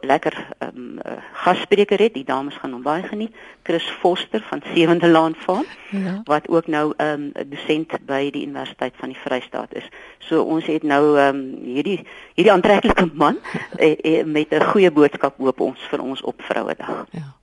lekker 0.00 0.46
um, 0.58 0.98
gasspreker 1.32 1.98
het. 1.98 2.14
Die 2.14 2.24
dames 2.24 2.56
gaan 2.56 2.72
hom 2.72 2.82
baie 2.82 3.02
geniet. 3.02 3.34
Chris 3.62 3.84
Foster 4.00 4.44
van 4.48 4.62
Sewende 4.74 5.08
Laan 5.08 5.34
Farm 5.34 5.66
ja. 5.90 6.20
wat 6.24 6.48
ook 6.48 6.66
nou 6.66 6.92
'n 6.96 7.04
um, 7.04 7.48
dosent 7.48 8.06
by 8.06 8.30
die 8.30 8.46
Universiteit 8.46 8.92
van 8.96 9.08
die 9.08 9.18
Vrystaat 9.18 9.74
is. 9.74 9.88
So 10.18 10.42
ons 10.42 10.66
het 10.66 10.82
nou 10.82 11.18
um, 11.20 11.58
hierdie 11.62 12.06
hierdie 12.34 12.52
aantreklike 12.52 13.10
man 13.14 13.38
eh, 13.76 13.96
eh, 14.00 14.26
met 14.26 14.50
'n 14.50 14.64
goeie 14.64 14.90
boodskap 14.90 15.36
hoop 15.36 15.60
ons 15.60 15.80
vir 15.90 16.00
ons 16.00 16.20
op 16.20 16.42
Vrouedag. 16.42 17.06
Ja. 17.10 17.34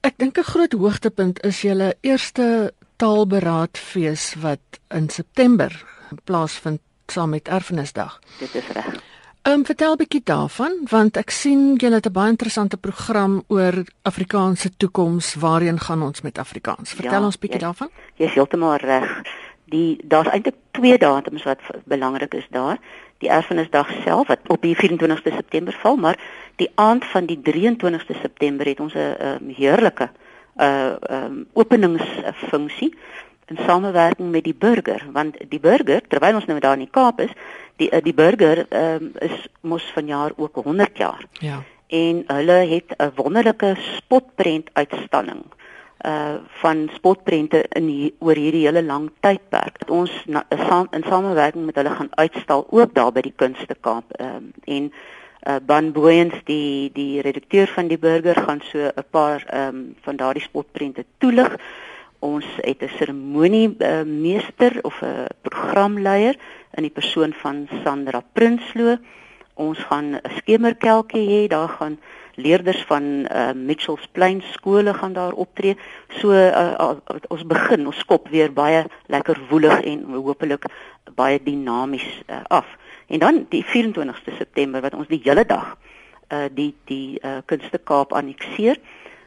Ek 0.00 0.14
dink 0.16 0.38
'n 0.38 0.42
groot 0.42 0.72
hoogtepunt 0.72 1.44
is 1.44 1.62
julle 1.62 1.94
eerste 2.00 2.72
taalberaadfees 2.96 4.34
wat 4.34 4.80
in 4.88 5.08
September 5.08 5.84
plaasvind 6.24 6.80
saam 7.06 7.30
met 7.30 7.48
Erfenisdag. 7.48 8.18
Dit 8.38 8.54
is 8.54 8.68
reg. 8.68 9.11
Ehm 9.42 9.54
um, 9.54 9.64
vertel 9.66 9.92
'n 9.92 9.96
bietjie 9.96 10.20
daarvan 10.24 10.72
want 10.90 11.16
ek 11.16 11.30
sien 11.30 11.74
julle 11.74 11.94
het 11.94 12.06
'n 12.06 12.12
baie 12.12 12.30
interessante 12.30 12.76
program 12.76 13.42
oor 13.46 13.74
Afrikaanse 14.02 14.76
toekoms. 14.76 15.34
Waarheen 15.34 15.78
gaan 15.78 16.02
ons 16.02 16.20
met 16.20 16.38
Afrikaans? 16.38 16.92
Vertel 16.92 17.20
ja, 17.20 17.24
ons 17.24 17.38
bietjie 17.38 17.58
jy, 17.58 17.64
daarvan. 17.66 17.88
Jy 18.14 18.24
is 18.24 18.34
heeltemal 18.34 18.76
reg. 18.76 19.22
Die 19.64 19.98
daar's 20.04 20.28
eintlik 20.28 20.54
twee 20.70 20.98
datums 20.98 21.42
wat 21.42 21.60
belangrik 21.84 22.34
is 22.34 22.46
daar. 22.50 22.78
Die 23.18 23.28
Erfenisdag 23.28 23.90
self 24.04 24.26
wat 24.26 24.38
op 24.46 24.62
die 24.62 24.76
24ste 24.76 25.34
September 25.34 25.72
val, 25.72 25.96
maar 25.96 26.18
die 26.56 26.70
aand 26.74 27.04
van 27.04 27.26
die 27.26 27.40
23ste 27.42 28.20
September 28.20 28.66
het 28.66 28.80
ons 28.80 28.94
'n 28.94 29.14
um, 29.20 29.48
heerlike 29.48 30.10
uh 30.56 30.94
um 31.10 31.46
openingsfunksie 31.52 32.94
in 33.52 33.58
samewerking 33.66 34.30
met 34.30 34.44
die 34.48 34.56
burger 34.56 35.04
want 35.12 35.36
die 35.52 35.60
burger 35.60 36.00
terwyl 36.08 36.40
ons 36.40 36.48
nou 36.50 36.58
daar 36.60 36.78
in 36.78 36.86
die 36.86 36.94
Kaap 36.98 37.20
is 37.24 37.34
die 37.80 37.90
uh, 37.92 38.00
die 38.04 38.14
burger 38.14 38.64
um, 38.68 39.12
is 39.20 39.46
mos 39.60 39.84
vanjaar 39.94 40.32
ook 40.36 40.62
100 40.64 40.98
jaar. 40.98 41.24
Ja. 41.40 41.62
En 41.92 42.24
hulle 42.26 42.58
het 42.74 42.94
'n 42.96 43.12
wonderlike 43.16 43.76
spotprent 43.96 44.70
uitstalling 44.72 45.44
uh 46.06 46.34
van 46.60 46.88
spotprente 46.94 47.64
in 47.68 47.86
hier, 47.86 48.10
oor 48.18 48.34
hierdie 48.34 48.66
hele 48.66 48.82
lang 48.82 49.10
tydperk. 49.20 49.78
Dat 49.78 49.90
ons 49.90 50.24
na, 50.26 50.44
saam 50.68 50.86
in 50.90 51.04
samewerking 51.06 51.64
met 51.64 51.74
hulle 51.74 51.90
gaan 51.90 52.10
uitstal 52.10 52.66
ook 52.70 52.94
daar 52.94 53.12
by 53.12 53.20
die 53.20 53.36
Kunste 53.36 53.76
Kaap 53.80 54.04
um, 54.20 54.52
en 54.64 54.92
uh 55.46 55.56
Ban 55.66 55.92
Booyens 55.92 56.34
die 56.44 56.90
die 56.92 57.20
redakteur 57.20 57.66
van 57.66 57.86
die 57.86 57.98
burger 57.98 58.34
gaan 58.34 58.60
so 58.62 58.78
'n 58.78 59.04
paar 59.10 59.46
um 59.54 59.94
van 60.00 60.16
daardie 60.16 60.42
spotprente 60.42 61.04
toelig 61.18 61.56
ons 62.22 62.46
het 62.62 62.82
'n 62.82 62.94
seremonie 62.98 63.74
uh, 63.78 64.02
meester 64.02 64.78
of 64.82 65.02
'n 65.02 65.26
programleier 65.42 66.36
in 66.74 66.82
die 66.82 66.96
persoon 66.98 67.32
van 67.32 67.68
Sandra 67.82 68.22
Prinsloo. 68.32 68.96
Ons 69.54 69.78
gaan 69.78 70.14
'n 70.14 70.20
skemerkelkie 70.38 71.26
hê, 71.28 71.48
daar 71.48 71.68
gaan 71.68 71.98
leerders 72.34 72.82
van 72.82 73.02
uh, 73.02 73.52
Mitchells 73.52 74.08
Plain 74.12 74.42
skole 74.52 74.94
gaan 74.94 75.12
daar 75.12 75.32
optree. 75.32 75.76
So 76.08 76.30
uh, 76.30 76.74
uh, 76.80 76.96
ons 77.28 77.46
begin, 77.46 77.86
ons 77.86 77.98
skop 77.98 78.28
weer 78.28 78.52
baie 78.52 78.84
lekker 79.06 79.40
woelig 79.48 79.80
en 79.80 80.04
hopelik 80.04 80.64
baie 81.14 81.42
dinamies 81.42 82.22
uh, 82.26 82.36
af. 82.48 82.66
En 83.06 83.18
dan 83.18 83.46
die 83.48 83.64
24ste 83.64 84.36
September 84.36 84.80
wat 84.80 84.94
ons 84.94 85.08
die 85.08 85.20
hele 85.24 85.44
dag 85.44 85.76
uh, 86.32 86.48
die 86.52 86.74
die 86.84 87.20
uh, 87.20 87.40
Kunste 87.44 87.78
Kaap 87.78 88.12
annexeer. 88.12 88.80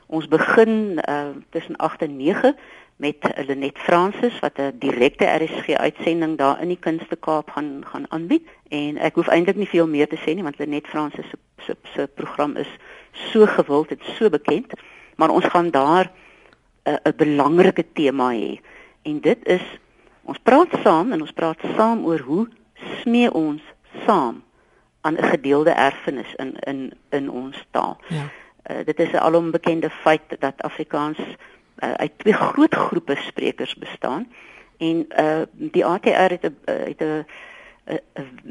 Ons 0.07 0.27
begin 0.29 0.99
uh, 1.09 1.33
tussen 1.49 1.75
8 1.75 2.01
en 2.01 2.17
9 2.17 2.55
met 2.95 3.15
Lenet 3.47 3.77
Fransis 3.77 4.39
wat 4.39 4.57
'n 4.57 4.75
direkte 4.79 5.25
RSG 5.25 5.69
uitsending 5.69 6.37
daar 6.37 6.61
in 6.61 6.67
die 6.67 6.79
Kunste 6.79 7.15
Kaap 7.15 7.49
gaan 7.49 7.83
gaan 7.85 8.05
aanbied 8.11 8.47
en 8.69 8.97
ek 8.97 9.15
hoef 9.15 9.27
eintlik 9.27 9.55
nie 9.55 9.67
veel 9.67 9.87
meer 9.87 10.07
te 10.07 10.17
sê 10.17 10.33
nie 10.33 10.43
want 10.43 10.57
Lenet 10.57 10.87
Fransis 10.87 11.25
se 11.29 11.37
se, 11.65 11.75
se 11.93 12.07
program 12.07 12.55
is 12.55 12.69
so 13.11 13.45
gewild 13.45 13.91
en 13.91 13.99
so 14.17 14.29
bekend 14.29 14.73
maar 15.15 15.29
ons 15.29 15.45
gaan 15.45 15.69
daar 15.71 16.11
'n 16.83 16.99
'n 17.03 17.15
belangrike 17.15 17.85
tema 17.93 18.31
hê 18.31 18.59
en 19.01 19.19
dit 19.19 19.47
is 19.47 19.63
ons 20.23 20.37
praat 20.43 20.71
saam 20.83 21.11
en 21.11 21.21
ons 21.21 21.31
praat 21.31 21.59
saam 21.75 22.05
oor 22.05 22.19
hoe 22.19 22.47
smee 23.01 23.33
ons 23.33 23.61
saam 24.05 24.43
aan 25.01 25.17
'n 25.17 25.23
gedeelde 25.23 25.71
erfenis 25.71 26.35
in 26.35 26.55
in 26.59 26.93
in 27.09 27.29
ons 27.29 27.65
taal. 27.71 27.97
Ja. 28.07 28.25
Uh, 28.71 28.85
dit 28.85 28.99
is 28.99 29.11
'n 29.11 29.25
alombekende 29.27 29.89
feit 29.89 30.21
dat 30.39 30.61
Afrikaans 30.61 31.19
uh, 31.83 31.91
uit 31.93 32.11
twee 32.17 32.33
groot 32.33 32.75
groepe 32.75 33.15
sprekers 33.15 33.75
bestaan 33.75 34.27
en 34.77 35.05
uh 35.19 35.41
die 35.51 35.85
ATR 35.85 36.31
het 36.35 36.43
'n 36.43 36.55
uh, 36.65 36.85
het 36.85 37.01
'n 37.01 37.25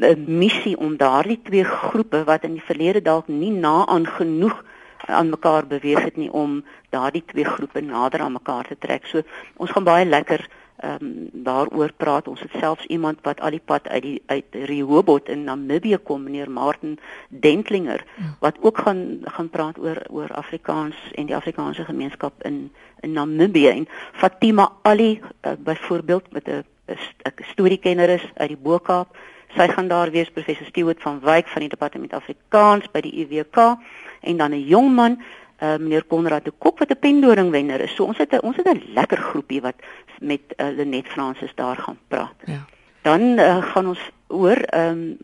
'n 0.01 0.25
missie 0.27 0.79
om 0.79 0.97
daardie 0.97 1.41
twee 1.43 1.65
groepe 1.65 2.25
wat 2.25 2.43
in 2.43 2.53
die 2.53 2.65
verlede 2.65 3.03
dalk 3.03 3.29
nie 3.29 3.51
na 3.51 3.87
aan 3.87 4.07
genoeg 4.07 4.65
aan 5.07 5.29
mekaar 5.29 5.67
beweeg 5.67 6.03
het 6.03 6.17
nie 6.17 6.33
om 6.33 6.65
daardie 6.91 7.25
twee 7.27 7.45
groepe 7.45 7.81
nader 7.81 8.21
aan 8.21 8.33
mekaar 8.33 8.65
te 8.65 8.79
trek. 8.79 9.07
So 9.07 9.23
ons 9.57 9.71
gaan 9.71 9.85
baie 9.85 10.05
lekker 10.05 10.41
uh 10.41 10.64
ehm 10.85 11.05
um, 11.05 11.29
daaroor 11.33 11.93
praat. 11.97 12.29
Ons 12.29 12.41
het 12.41 12.51
selfs 12.61 12.87
iemand 12.87 13.19
wat 13.23 13.41
al 13.41 13.57
die 13.57 13.63
pad 13.65 13.89
uit 13.89 14.03
die 14.03 14.23
uit 14.27 14.45
Rehoboth 14.51 15.29
in 15.29 15.45
Namibië 15.45 15.99
kom, 16.03 16.23
meneer 16.23 16.51
Martin 16.51 16.99
Dentlinger, 17.29 18.05
ja. 18.17 18.37
wat 18.41 18.57
ook 18.61 18.79
gaan 18.79 19.21
gaan 19.23 19.51
praat 19.51 19.79
oor 19.79 20.03
oor 20.11 20.33
Afrikaans 20.33 20.97
en 21.15 21.27
die 21.27 21.37
Afrikaanse 21.37 21.85
gemeenskap 21.85 22.43
in 22.43 22.73
in 23.01 23.13
Namibië 23.13 23.69
en 23.69 23.89
Fatima 24.13 24.73
Ali 24.83 25.21
uh, 25.21 25.53
byvoorbeeld 25.59 26.33
met 26.33 26.49
'n 26.49 26.65
'n 26.87 27.45
storiekenner 27.53 28.09
is 28.09 28.31
uit 28.35 28.49
die 28.49 28.63
Bokaap. 28.63 29.17
Sy 29.57 29.69
gaan 29.69 29.89
daar 29.89 30.11
wees 30.11 30.31
professor 30.31 30.67
Stewart 30.67 31.03
van 31.03 31.21
Wyk 31.21 31.49
van 31.49 31.61
die 31.61 31.69
departement 31.69 32.13
Afrikaans 32.13 32.91
by 32.91 33.01
die 33.01 33.15
UWK 33.23 33.77
en 34.21 34.37
dan 34.37 34.51
'n 34.51 34.67
jong 34.67 34.95
man 34.95 35.23
uh, 35.65 35.77
meneer 35.79 36.05
Konrad 36.05 36.45
de 36.45 36.53
Kok 36.59 36.79
wat 36.79 36.91
'n 36.91 36.99
pendoring 37.01 37.51
wenner 37.51 37.81
is. 37.81 37.95
So 37.95 38.05
ons 38.05 38.19
het 38.19 38.33
'n 38.33 38.41
ons 38.43 38.57
het 38.57 38.67
'n 38.67 38.83
lekker 38.95 39.19
groepie 39.19 39.61
wat 39.61 39.75
met 40.21 40.41
uh, 40.57 40.67
Lenet 40.77 41.07
Fransis 41.07 41.55
daar 41.55 41.77
gaan 41.77 41.99
praat. 42.09 42.39
Ja. 42.45 42.65
Dan 43.03 43.21
uh, 43.21 43.63
gaan 43.63 43.87
ons 43.87 44.11
oor 44.27 44.57
ehm 44.57 44.91
um, 44.91 45.17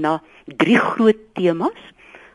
na 0.00 0.22
drie 0.44 0.78
groot 0.78 1.16
temas. 1.32 1.80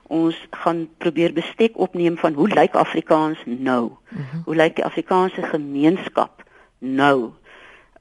Ons 0.08 0.48
gaan 0.50 0.90
probeer 0.98 1.34
bestek 1.34 1.78
opneem 1.78 2.18
van 2.18 2.34
hoe 2.34 2.48
lyk 2.48 2.74
Afrikaans 2.74 3.40
nou? 3.46 3.92
Mhm. 4.10 4.22
-huh. 4.32 4.44
Hoe 4.46 4.56
lyk 4.56 4.76
die 4.76 4.86
Afrikaanse 4.86 5.42
gemeenskap 5.42 6.44
nou? 6.78 7.30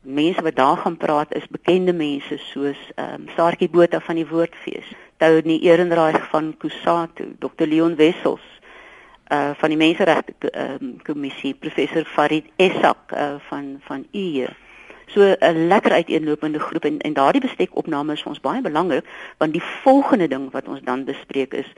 Mense 0.01 0.43
wat 0.43 0.57
daar 0.57 0.77
gaan 0.77 0.97
praat 0.97 1.35
is 1.35 1.47
bekende 1.49 1.93
mense 1.93 2.37
soos 2.37 2.91
ehm 2.95 3.15
um, 3.15 3.29
Saartjie 3.37 3.69
Botha 3.69 4.01
van 4.01 4.15
die 4.15 4.27
Woordfees, 4.27 4.93
Tony 5.17 5.59
Ehrenreich 5.63 6.29
van 6.29 6.55
Kusatu, 6.59 7.37
Dr 7.39 7.67
Leon 7.67 7.97
Wessels, 7.97 8.55
uh 9.33 9.51
van 9.55 9.69
die 9.69 9.79
menseregte 9.79 10.51
um, 10.53 10.97
kommissie 11.03 11.55
professor 11.55 12.05
Farid 12.05 12.45
Essak 12.57 13.13
uh 13.13 13.35
van 13.49 13.81
van 13.87 14.07
UE. 14.13 14.49
So 15.07 15.35
'n 15.41 15.67
lekker 15.69 15.93
uiteenlopende 15.93 16.59
groep 16.59 16.85
en 16.85 16.99
en 16.99 17.13
daardie 17.13 17.41
bestekopname 17.41 18.13
is 18.13 18.23
vir 18.23 18.33
ons 18.33 18.41
baie 18.41 18.61
belangrik 18.61 19.05
want 19.39 19.53
die 19.53 19.63
volgende 19.83 20.29
ding 20.29 20.51
wat 20.53 20.69
ons 20.69 20.81
dan 20.83 21.05
bespreek 21.05 21.55
is 21.55 21.73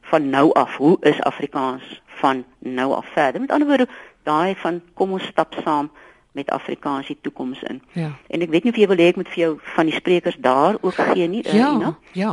van 0.00 0.30
nou 0.30 0.52
af, 0.52 0.76
hoe 0.76 0.96
is 1.00 1.22
Afrikaans 1.22 2.02
van 2.04 2.44
nou 2.58 2.92
af 2.92 3.06
verder? 3.06 3.40
Met 3.40 3.50
ander 3.50 3.68
woorde, 3.68 3.88
daai 4.22 4.54
van 4.54 4.82
kom 4.94 5.12
ons 5.12 5.26
stap 5.26 5.54
saam 5.64 5.90
met 6.32 6.50
Afrikaans 6.50 7.06
die 7.06 7.18
toekoms 7.20 7.62
in. 7.62 7.82
Ja. 7.92 8.10
En 8.28 8.40
ek 8.44 8.50
weet 8.52 8.66
nie 8.66 8.72
of 8.72 8.78
jy 8.78 8.86
wil 8.90 9.00
hê 9.00 9.08
ek 9.12 9.16
moet 9.16 9.30
vir 9.32 9.42
jou 9.42 9.52
van 9.76 9.88
die 9.88 9.96
sprekers 9.96 10.36
daar 10.44 10.76
ook 10.80 10.98
gee 11.10 11.28
nie, 11.32 11.42
uh, 11.46 11.54
ja, 11.54 11.70
Ina? 11.72 11.92
Ja. 12.12 12.32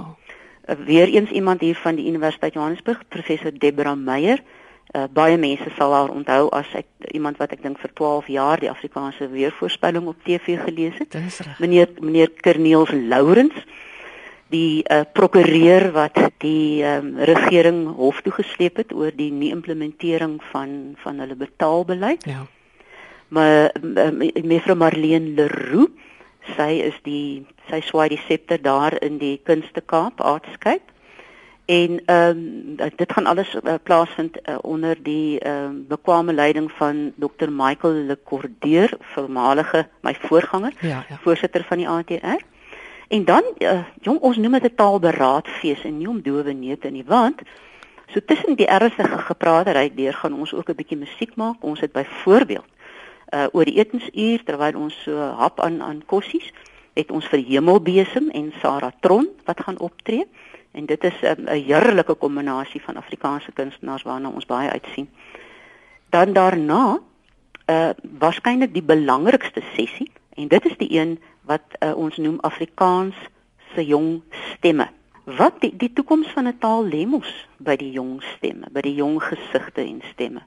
Uh, 0.66 0.76
weer 0.86 1.08
eens 1.08 1.30
iemand 1.30 1.62
hier 1.62 1.76
van 1.76 1.96
die 1.96 2.08
Universiteit 2.08 2.54
Johannesburg, 2.54 3.02
professor 3.08 3.52
Debra 3.52 3.96
Meyer. 3.96 4.40
Uh, 4.94 5.04
baie 5.12 5.38
mense 5.38 5.72
sal 5.78 5.94
haar 5.94 6.12
onthou 6.14 6.50
as 6.54 6.70
ek 6.78 6.86
iemand 7.12 7.40
wat 7.42 7.52
ek 7.56 7.64
dink 7.64 7.80
vir 7.82 7.92
12 7.98 8.28
jaar 8.30 8.62
die 8.62 8.70
Afrikaanse 8.70 9.28
weervoorspelling 9.32 10.08
op 10.08 10.20
TV 10.24 10.60
gelees 10.64 11.00
het. 11.02 11.18
Meneer 11.60 11.90
meneer 12.00 12.30
Kerniels 12.46 12.94
Lourens, 12.94 13.58
die 14.54 14.84
uh, 14.86 15.02
prokureur 15.18 15.90
wat 15.96 16.20
die 16.44 16.84
um, 16.86 17.16
regering 17.18 17.88
hof 17.98 18.22
toe 18.22 18.36
gesleep 18.38 18.84
het 18.84 18.94
oor 18.94 19.12
die 19.16 19.32
nie 19.34 19.50
implementering 19.56 20.38
van 20.52 20.94
van 21.02 21.20
hulle 21.24 21.36
betaalbeleid. 21.36 22.28
Ja. 22.30 22.46
Maar 23.34 23.74
mevrou 24.46 24.76
Marlene 24.78 25.34
Leroux, 25.40 25.90
sy 26.56 26.82
is 26.84 26.98
die 27.04 27.46
sy 27.70 27.82
swaai 27.82 28.10
die 28.10 28.24
septer 28.28 28.62
daar 28.62 28.98
in 29.02 29.18
die 29.18 29.38
Kunste 29.44 29.82
Kaap 29.82 30.22
Artscape 30.22 30.94
en 31.66 32.02
ehm 32.06 32.38
um, 32.78 32.92
dit 32.96 33.12
gaan 33.14 33.26
alles 33.26 33.56
uh, 33.56 33.74
plaasvind 33.84 34.38
uh, 34.44 34.56
onder 34.62 34.98
die 35.04 35.40
ehm 35.40 35.66
um, 35.66 35.86
bekwame 35.88 36.34
leiding 36.34 36.72
van 36.72 37.14
Dr 37.16 37.50
Michael 37.50 37.94
Lecordeur, 37.94 38.98
voormalige 39.00 39.88
my 40.02 40.16
voorganger, 40.20 40.74
ja, 40.80 41.06
ja. 41.10 41.18
voorsitter 41.22 41.64
van 41.64 41.78
die 41.78 41.88
ATR. 41.90 42.44
En 43.08 43.26
dan 43.26 43.44
uh, 43.58 43.84
jong 44.02 44.20
ons 44.20 44.38
noem 44.38 44.52
dit 44.52 44.64
'n 44.64 44.76
taalberaadfees 44.76 45.84
en 45.84 45.98
nie 45.98 46.10
om 46.10 46.22
dowe 46.22 46.54
neute 46.54 46.90
nie, 46.90 47.06
want 47.06 47.42
so 48.08 48.20
tussen 48.26 48.56
die 48.56 48.68
ernstige 48.68 49.18
gepraatery 49.18 49.92
deur 49.96 50.14
gaan 50.14 50.34
ons 50.34 50.54
ook 50.54 50.70
'n 50.70 50.76
bietjie 50.76 50.98
musiek 50.98 51.36
maak. 51.36 51.64
Ons 51.64 51.80
het 51.80 51.92
byvoorbeeld 51.92 52.73
uh 53.34 53.48
oor 53.52 53.66
die 53.66 53.80
etensuur 53.82 54.44
terwyl 54.46 54.78
ons 54.78 54.96
so 55.04 55.18
hap 55.18 55.60
aan 55.60 55.82
aan 55.82 56.04
kossies 56.06 56.52
het 56.94 57.12
ons 57.12 57.26
vir 57.32 57.42
Hemelbesem 57.48 58.30
en 58.30 58.52
Sarah 58.62 58.94
Tron 59.02 59.30
wat 59.46 59.64
gaan 59.66 59.80
optree 59.80 60.28
en 60.74 60.86
dit 60.86 61.04
is 61.04 61.18
'n 61.22 61.26
um, 61.26 61.48
heerlike 61.48 62.14
kombinasie 62.14 62.82
van 62.82 62.96
Afrikaanse 62.96 63.52
kunstenaars 63.52 64.04
waarna 64.04 64.30
ons 64.30 64.46
baie 64.46 64.70
uitsien. 64.70 65.10
Dan 66.10 66.34
daarna 66.34 67.00
uh 67.70 67.90
waarskynlik 68.20 68.74
die 68.74 68.84
belangrikste 68.84 69.62
sessie 69.76 70.12
en 70.34 70.48
dit 70.48 70.66
is 70.66 70.78
die 70.78 71.00
een 71.00 71.20
wat 71.42 71.62
uh, 71.80 71.96
ons 71.96 72.18
noem 72.18 72.40
Afrikaans 72.40 73.16
se 73.76 73.86
jong 73.86 74.22
stemme. 74.32 74.90
Wat 75.24 75.62
die 75.62 75.76
die 75.78 75.94
toekoms 75.94 76.28
van 76.28 76.48
'n 76.48 76.58
taal 76.60 76.86
lê 76.86 77.06
mos 77.08 77.48
by 77.58 77.76
die 77.76 77.92
jong 77.92 78.22
stemme, 78.36 78.66
by 78.72 78.82
die 78.82 78.96
jong 78.96 79.24
gesigte 79.24 79.82
en 79.82 80.02
stemme. 80.12 80.42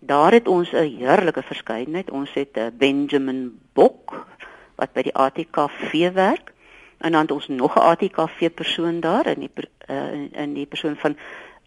Daar 0.00 0.32
het 0.32 0.48
ons 0.48 0.72
'n 0.72 0.96
heerlike 0.96 1.42
verskeidenheid. 1.42 2.10
Ons 2.10 2.32
het 2.32 2.56
'n 2.56 2.58
uh, 2.58 2.66
Benjamin 2.72 3.60
Bok 3.72 4.26
wat 4.74 4.92
by 4.92 5.02
die 5.02 5.14
ATKV 5.14 6.12
werk 6.12 6.52
en 6.98 7.12
dan 7.12 7.20
het 7.20 7.30
ons 7.30 7.48
nog 7.48 7.74
'n 7.76 7.80
ATKV 7.80 8.50
persoon 8.54 9.00
daar 9.00 9.26
in 9.26 9.40
die 9.40 9.50
uh, 9.90 10.12
in, 10.32 10.54
die 10.54 10.66
persoon 10.66 10.96
van 10.96 11.16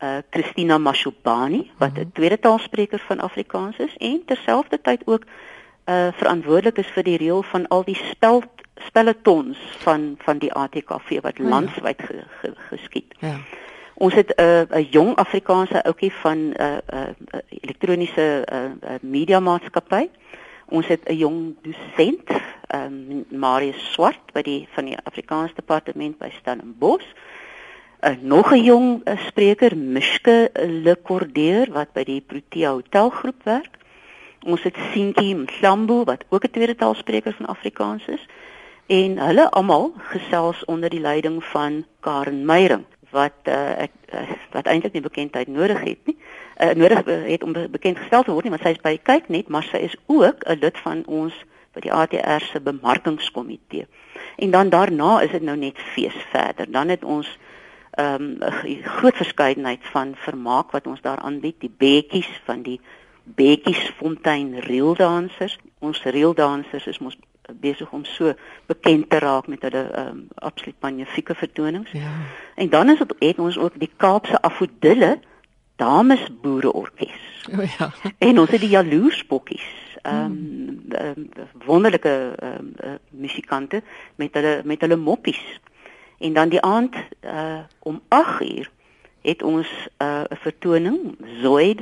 uh 0.03 0.17
Christina 0.29 0.77
Mashobani 0.77 1.71
wat 1.77 1.89
'n 1.89 1.93
mm 1.93 2.01
-hmm. 2.01 2.11
tweede 2.11 2.39
taalspreker 2.39 2.99
van 2.99 3.19
Afrikaans 3.19 3.77
is 3.77 3.97
en 3.97 4.21
terselfdertyd 4.25 5.01
ook 5.05 5.23
uh 5.85 6.07
verantwoordelik 6.11 6.77
is 6.77 6.87
vir 6.87 7.03
die 7.03 7.17
reël 7.17 7.43
van 7.43 7.67
al 7.67 7.83
die 7.83 7.99
spel 8.11 8.43
spelletons 8.75 9.57
van 9.77 10.15
van 10.17 10.37
die 10.37 10.53
ATKV 10.53 11.21
wat 11.21 11.39
oh, 11.39 11.45
ja. 11.45 11.49
landwyd 11.49 12.01
ge, 12.01 12.23
ge, 12.39 12.53
geskied. 12.55 13.15
Ja. 13.19 13.37
Ons 13.93 14.13
het 14.13 14.33
'n 14.35 14.41
uh, 14.41 14.61
'n 14.69 14.87
jong 14.89 15.15
Afrikaanse 15.15 15.83
ouetjie 15.83 16.13
van 16.13 16.37
'n 16.37 16.53
uh, 16.59 16.67
'n 16.67 17.15
uh, 17.35 17.39
elektroniese 17.61 18.47
uh, 18.53 18.63
uh, 18.63 18.95
media 19.01 19.39
maatskappy. 19.39 20.09
Ons 20.65 20.87
het 20.87 21.01
'n 21.09 21.15
jong 21.15 21.55
dosent, 21.61 22.29
ehm 22.67 22.85
um, 22.85 23.25
Marius 23.29 23.91
Swart 23.91 24.31
by 24.33 24.41
die 24.41 24.67
van 24.71 24.85
die 24.85 24.97
Afrikaans 25.03 25.53
departement 25.53 26.17
by 26.17 26.29
Stellenbosch. 26.29 27.05
'n 28.01 28.09
uh, 28.09 28.15
Nog 28.21 28.51
'n 28.51 28.63
jong 28.63 29.01
uh, 29.05 29.17
spreker, 29.27 29.77
Mishke 29.77 30.49
Le 30.53 31.01
Cordier 31.01 31.71
wat 31.71 31.93
by 31.93 32.03
die 32.03 32.21
Protea 32.21 32.71
Hotelgroep 32.71 33.43
werk. 33.43 33.77
Ons 34.43 34.63
het 34.63 34.75
Sintjie 34.91 35.35
Mhlambo 35.35 36.03
wat 36.03 36.23
ook 36.29 36.43
'n 36.43 36.51
tweede 36.51 36.75
taalspreker 36.75 37.33
van 37.33 37.45
Afrikaans 37.45 38.05
is 38.05 38.27
en 38.87 39.17
hulle 39.17 39.49
almal 39.49 39.93
gesels 39.97 40.65
onder 40.65 40.89
die 40.89 40.99
leiding 40.99 41.43
van 41.43 41.85
Karen 41.99 42.45
Meyering 42.45 42.85
wat 43.13 43.47
uh, 43.47 43.85
ek 43.85 43.93
uh, 44.13 44.25
wat 44.53 44.67
eintlik 44.69 44.93
nie 44.93 45.05
bekendheid 45.05 45.47
nodig 45.47 45.79
het 45.85 46.09
nie. 46.09 46.17
Uh, 46.57 46.73
nodig 46.77 47.05
het 47.05 47.43
om 47.43 47.53
bekend 47.53 47.97
gestel 48.01 48.23
te 48.23 48.33
word 48.33 48.47
nie 48.47 48.53
want 48.53 48.65
sy 48.65 48.75
is 48.75 48.83
by 48.83 48.97
kyk 49.01 49.29
net, 49.33 49.49
maar 49.53 49.65
sy 49.69 49.81
is 49.85 49.95
ook 50.05 50.45
'n 50.45 50.59
lid 50.61 50.77
van 50.85 51.05
ons 51.05 51.37
by 51.73 51.81
die 51.85 51.93
ATR 51.93 52.43
se 52.45 52.61
bemarkingskomitee. 52.61 53.87
En 54.37 54.51
dan 54.51 54.69
daarna 54.69 55.21
is 55.21 55.31
dit 55.31 55.41
nou 55.41 55.57
net 55.57 55.77
fees 55.93 56.17
verder. 56.31 56.71
Dan 56.71 56.89
het 56.89 57.03
ons 57.03 57.29
ehm 57.93 58.37
um, 58.41 58.81
groot 58.83 59.15
verskeidenheid 59.15 59.79
van 59.93 60.15
vermaak 60.15 60.71
wat 60.71 60.87
ons 60.87 61.01
daar 61.01 61.19
aanbied, 61.21 61.59
die 61.59 61.73
beetjies 61.77 62.29
van 62.45 62.61
die 62.61 62.79
Beetjiesfontein 63.23 64.59
reeldansers. 64.59 65.57
Ons 65.83 66.03
reeldansers 66.15 66.87
is 66.87 66.99
mos 67.03 67.17
besig 67.59 67.91
om 67.91 68.05
so 68.07 68.31
bekend 68.71 69.09
te 69.11 69.19
raak 69.19 69.47
met 69.51 69.61
hulle 69.67 69.83
ehm 69.91 70.07
um, 70.07 70.27
absoluut 70.35 70.79
magnifieke 70.79 71.35
vertonings. 71.35 71.91
Ja. 71.91 72.11
En 72.55 72.69
dan 72.69 72.89
is 72.89 72.97
dit 72.97 73.15
het 73.19 73.39
ons 73.39 73.57
ook 73.57 73.79
die 73.79 73.91
Kaapse 73.97 74.41
Afodille 74.41 75.19
Damesboereorkes. 75.75 77.47
O 77.51 77.59
oh, 77.59 77.65
ja. 77.77 77.91
En 78.17 78.39
ons 78.39 78.49
het 78.49 78.61
die 78.61 78.69
Jaloersbokkies. 78.69 79.67
Ehm 80.01 80.25
um, 80.25 80.79
um, 80.99 81.29
wonderlike 81.65 82.35
ehm 82.39 82.59
um, 82.59 82.71
uh, 82.83 82.93
musikante 83.09 83.83
met 84.15 84.33
hulle 84.33 84.61
met 84.63 84.81
hulle 84.81 84.95
moppies. 84.95 85.59
En 86.19 86.33
dan 86.33 86.49
die 86.49 86.61
aand 86.61 86.95
uh 87.25 87.59
om 87.79 88.01
8uur 88.07 88.69
het 89.21 89.43
ons 89.43 89.67
'n 89.97 90.03
uh, 90.03 90.21
vertoning 90.29 91.17
Zoid 91.41 91.81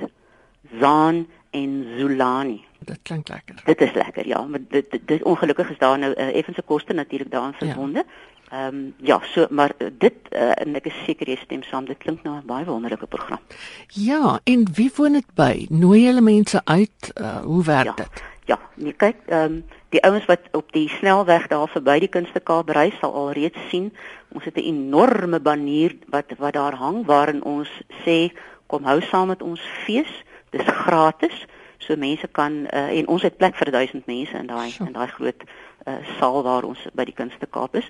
Zaan 0.79 1.27
en 1.51 1.85
Zulani. 1.97 2.65
Dit 2.79 2.99
klink 3.01 3.27
lekker. 3.29 3.61
Dit 3.65 3.81
is 3.81 3.93
lekker, 3.93 4.27
ja, 4.27 4.41
maar 4.41 4.59
dit 4.69 4.91
dit, 4.91 5.07
dit 5.07 5.23
ongelukkig 5.23 5.69
is 5.69 5.77
daar 5.77 5.99
nou 5.99 6.13
uh, 6.13 6.35
effense 6.35 6.61
koste 6.61 6.93
natuurlik 6.93 7.31
daaraan 7.31 7.53
verbonde. 7.53 7.99
Ehm 7.99 8.09
ja. 8.09 8.29
Um, 8.67 8.93
ja, 8.97 9.21
so 9.23 9.47
maar 9.49 9.71
uh, 9.77 9.87
dit 9.97 10.13
uh, 10.29 10.51
en 10.53 10.75
ek 10.75 10.85
is 10.85 10.95
seker 11.05 11.29
jy 11.29 11.37
stem 11.39 11.61
saam, 11.63 11.85
dit 11.87 11.97
klink 11.97 12.23
nou 12.23 12.35
'n 12.35 12.45
baie 12.45 12.65
wonderlike 12.65 13.07
program. 13.07 13.39
Ja, 13.87 14.39
en 14.43 14.67
wie 14.75 14.91
woon 14.95 15.13
dit 15.13 15.29
by? 15.35 15.67
Nooi 15.69 16.01
julle 16.03 16.21
mense 16.21 16.61
uit? 16.63 17.11
Uh, 17.15 17.37
hoe 17.47 17.63
werk 17.63 17.85
ja, 17.85 17.93
dit? 17.93 18.23
Ja, 18.45 18.59
nee, 18.75 18.93
kyk, 18.93 19.15
ehm 19.25 19.43
um, 19.43 19.63
die 19.89 20.01
ouens 20.03 20.25
wat 20.25 20.39
op 20.51 20.71
die 20.71 20.89
snelweg 20.89 21.47
daar 21.47 21.67
verby 21.67 21.99
die 21.99 22.11
Kunstekaap 22.11 22.69
ry 22.69 22.91
sal 22.99 23.13
alreeds 23.13 23.59
sien, 23.69 23.93
ons 24.35 24.43
het 24.45 24.57
'n 24.57 24.67
enorme 24.67 25.39
banier 25.39 25.95
wat 26.07 26.35
wat 26.37 26.53
daar 26.53 26.75
hang 26.75 27.05
waarin 27.05 27.43
ons 27.43 27.69
sê 28.03 28.31
kom 28.67 28.83
hou 28.83 29.01
saam 29.01 29.27
met 29.27 29.41
ons 29.41 29.61
fees. 29.85 30.11
Dis 30.51 30.67
gratis. 30.67 31.45
So 31.81 31.97
mense 31.97 32.27
kan 32.31 32.67
uh, 32.69 32.89
en 32.97 33.07
ons 33.07 33.23
het 33.25 33.37
plek 33.37 33.55
vir 33.57 33.71
1000 33.73 34.05
mense 34.05 34.37
in 34.37 34.47
daai 34.47 34.69
in 34.79 34.93
daai 34.93 35.07
groot 35.07 35.43
uh, 35.87 35.97
saal 36.19 36.43
waar 36.45 36.67
ons 36.67 36.83
by 36.93 37.07
die 37.09 37.15
Kunste 37.17 37.49
Kaap 37.49 37.75
is. 37.79 37.87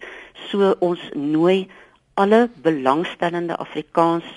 So 0.49 0.75
ons 0.79 1.03
nooi 1.13 1.67
alle 2.19 2.47
belangstellende 2.63 3.57
Afrikaans 3.59 4.27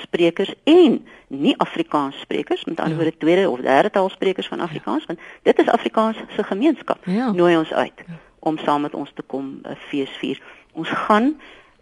sprekers 0.00 0.54
en 0.64 1.02
nie 1.28 1.54
Afrikaans 1.60 2.20
sprekers, 2.20 2.64
met 2.64 2.80
ander 2.80 2.96
ja. 2.96 3.02
woorde 3.02 3.18
tweede 3.18 3.50
of 3.50 3.60
derde 3.60 3.90
taalsprekers 3.90 4.48
van 4.48 4.60
Afrikaans, 4.60 5.04
ja. 5.04 5.06
want 5.06 5.20
dit 5.42 5.58
is 5.58 5.68
Afrikaans 5.68 6.16
se 6.36 6.44
gemeenskap. 6.44 7.04
Ja. 7.04 7.32
Nooi 7.32 7.56
ons 7.56 7.72
uit 7.72 8.04
ja. 8.06 8.20
om 8.38 8.58
saam 8.58 8.80
met 8.80 8.94
ons 8.94 9.12
te 9.14 9.22
kom 9.22 9.58
uh, 9.64 9.76
fees 9.88 10.10
vier. 10.20 10.40
Ons 10.72 10.88
gaan 10.88 11.34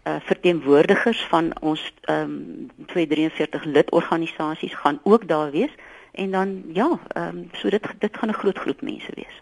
uh, 0.03 0.15
verteenwoordigers 0.19 1.23
van 1.31 1.53
ons 1.61 1.93
ehm 2.01 2.35
um, 2.35 2.69
243 2.91 3.63
lidorganisasies 3.63 4.75
gaan 4.75 4.99
ook 5.03 5.27
daar 5.27 5.51
wees 5.51 5.71
en 6.11 6.31
dan 6.31 6.63
ja, 6.73 6.99
ehm 7.07 7.37
um, 7.37 7.49
so 7.53 7.69
dit 7.69 7.83
dit 7.99 8.17
gaan 8.17 8.29
'n 8.29 8.33
groot 8.33 8.57
groep 8.57 8.81
mense 8.81 9.11
wees. 9.15 9.41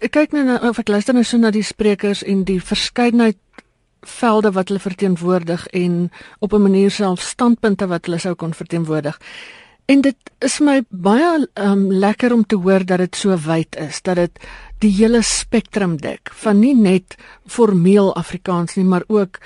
Ek 0.00 0.10
kyk 0.10 0.32
nou 0.32 0.44
na 0.44 0.68
of 0.68 0.78
ek 0.78 0.88
luister 0.88 1.14
nou 1.14 1.24
so 1.24 1.36
na 1.36 1.50
die 1.50 1.62
sprekers 1.62 2.22
en 2.22 2.44
die 2.44 2.60
verskeidenheid 2.62 3.36
velde 4.00 4.52
wat 4.52 4.68
hulle 4.68 4.80
verteenwoordig 4.80 5.66
en 5.66 6.10
op 6.38 6.52
'n 6.52 6.62
manier 6.62 6.90
self 6.90 7.20
standpunte 7.20 7.86
wat 7.86 8.04
hulle 8.04 8.18
sou 8.18 8.34
kon 8.34 8.54
verteenwoordig. 8.54 9.18
En 9.84 10.00
dit 10.00 10.16
is 10.38 10.60
my 10.60 10.82
baie 10.88 11.48
um, 11.54 11.92
lekker 11.92 12.32
om 12.32 12.46
te 12.46 12.56
hoor 12.56 12.84
dat 12.84 12.98
dit 12.98 13.16
so 13.16 13.36
wyd 13.36 13.76
is, 13.76 14.02
dat 14.02 14.16
dit 14.16 14.38
die 14.78 14.92
hele 14.96 15.22
spektrum 15.22 15.96
dek 15.96 16.30
van 16.32 16.58
nie 16.58 16.74
net 16.74 17.16
formeel 17.46 18.14
Afrikaans 18.16 18.74
nie, 18.74 18.84
maar 18.84 19.04
ook 19.06 19.38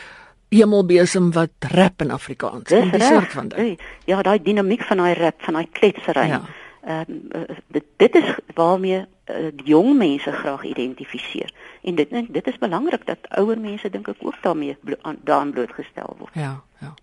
hemelbesem 0.49 1.33
wat 1.33 1.51
rap 1.59 2.03
in 2.03 2.11
Afrikaans. 2.11 2.65
Dis 2.65 2.93
'n 2.93 3.01
soort 3.01 3.33
van 3.33 3.49
ding. 3.49 3.81
Ja, 4.05 4.23
daai 4.23 4.43
dinamiek 4.43 4.83
van 4.83 4.97
daai 4.97 5.15
rap, 5.15 5.43
van 5.43 5.55
daai 5.55 5.69
kletsery. 5.73 6.27
Ja. 6.27 6.43
Ehm 6.85 7.05
uh, 7.33 7.57
dit, 7.67 7.85
dit 7.97 8.15
is 8.15 8.35
waarmee 8.55 9.07
uh, 9.31 9.51
jong 9.65 9.97
mense 9.97 10.33
graag 10.33 10.65
identifiseer. 10.65 11.53
En 11.83 11.95
dit 11.95 12.09
dit 12.29 12.47
is 12.47 12.59
belangrik 12.59 13.07
dat 13.07 13.19
ouer 13.29 13.61
mense 13.61 13.91
dink 13.91 14.09
ek 14.09 14.17
ook 14.19 14.43
daarmee 14.43 14.77
daaraan 15.25 15.51
blootgestel 15.51 16.17
word. 16.19 16.35
Ja, 16.35 16.63
ja. 16.81 16.95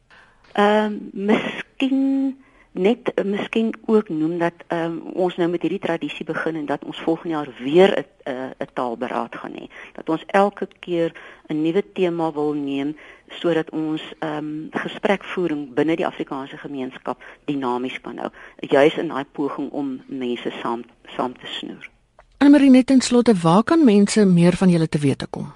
Ehm 0.52 0.94
uh, 0.94 1.00
miskien 1.12 2.38
net 2.72 3.12
uh, 3.16 3.26
miskien 3.26 3.74
ook 3.86 4.10
noem 4.10 4.38
dat 4.38 4.54
um, 4.68 5.00
ons 5.14 5.36
nou 5.36 5.50
met 5.50 5.62
hierdie 5.62 5.80
tradisie 5.80 6.26
begin 6.26 6.56
en 6.56 6.66
dat 6.66 6.84
ons 6.84 7.00
volgende 7.00 7.36
jaar 7.36 7.50
weer 7.60 8.06
'n 8.24 8.54
'n 8.58 8.74
taalberaad 8.74 9.36
gaan 9.36 9.54
hê. 9.54 9.68
Dat 9.94 10.10
ons 10.10 10.24
elke 10.28 10.68
keer 10.80 11.12
'n 11.48 11.62
nuwe 11.62 11.84
tema 11.94 12.32
wil 12.32 12.54
neem 12.54 12.96
sodat 13.30 13.70
ons 13.70 14.02
ehm 14.20 14.38
um, 14.38 14.70
gesprekvoering 14.72 15.74
binne 15.74 15.96
die 15.96 16.06
Afrikaanse 16.06 16.58
gemeenskap 16.58 17.24
dinamies 17.46 18.02
kan 18.02 18.18
hou, 18.18 18.30
juis 18.60 18.98
in 18.98 19.08
daai 19.08 19.26
poging 19.32 19.72
om 19.72 20.02
mense 20.08 20.52
saam 20.62 20.84
saam 21.16 21.34
te 21.34 21.48
snoer. 21.48 21.90
Annelie 22.38 22.70
net 22.70 22.92
in 22.92 23.02
slotte, 23.02 23.34
waar 23.42 23.64
kan 23.64 23.84
mense 23.84 24.26
meer 24.26 24.56
van 24.56 24.70
julle 24.70 24.88
te 24.88 25.00
wete 25.00 25.28
kom? 25.30 25.54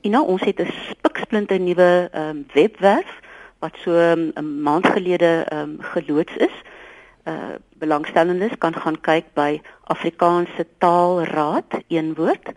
En 0.00 0.10
nou 0.10 0.26
ons 0.26 0.42
het 0.42 0.60
'n 0.60 0.72
spiksplinte 0.90 1.54
nuwe 1.58 2.08
ehm 2.12 2.28
um, 2.28 2.46
webwerf 2.52 3.20
wat 3.58 3.76
so 3.84 3.90
um, 3.92 4.32
'n 4.34 4.62
maand 4.62 4.86
gelede 4.86 5.44
ehm 5.48 5.60
um, 5.60 5.76
geloods 5.80 6.36
is. 6.36 6.62
Uh 7.24 7.34
belangstellendes 7.80 8.58
kan 8.58 8.74
gaan 8.74 9.00
kyk 9.00 9.24
by 9.34 9.60
Afrikaanse 9.84 10.66
Taalraad 10.78 11.64
een 11.88 12.14
woord.co.za. 12.14 12.50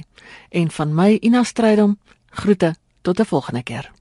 En 0.50 0.72
van 0.72 0.96
my 0.96 1.18
Ina 1.22 1.44
Strydom, 1.44 1.98
groete 2.30 2.76
tot 3.02 3.20
'n 3.20 3.26
volgende 3.26 3.64
keer. 3.64 3.92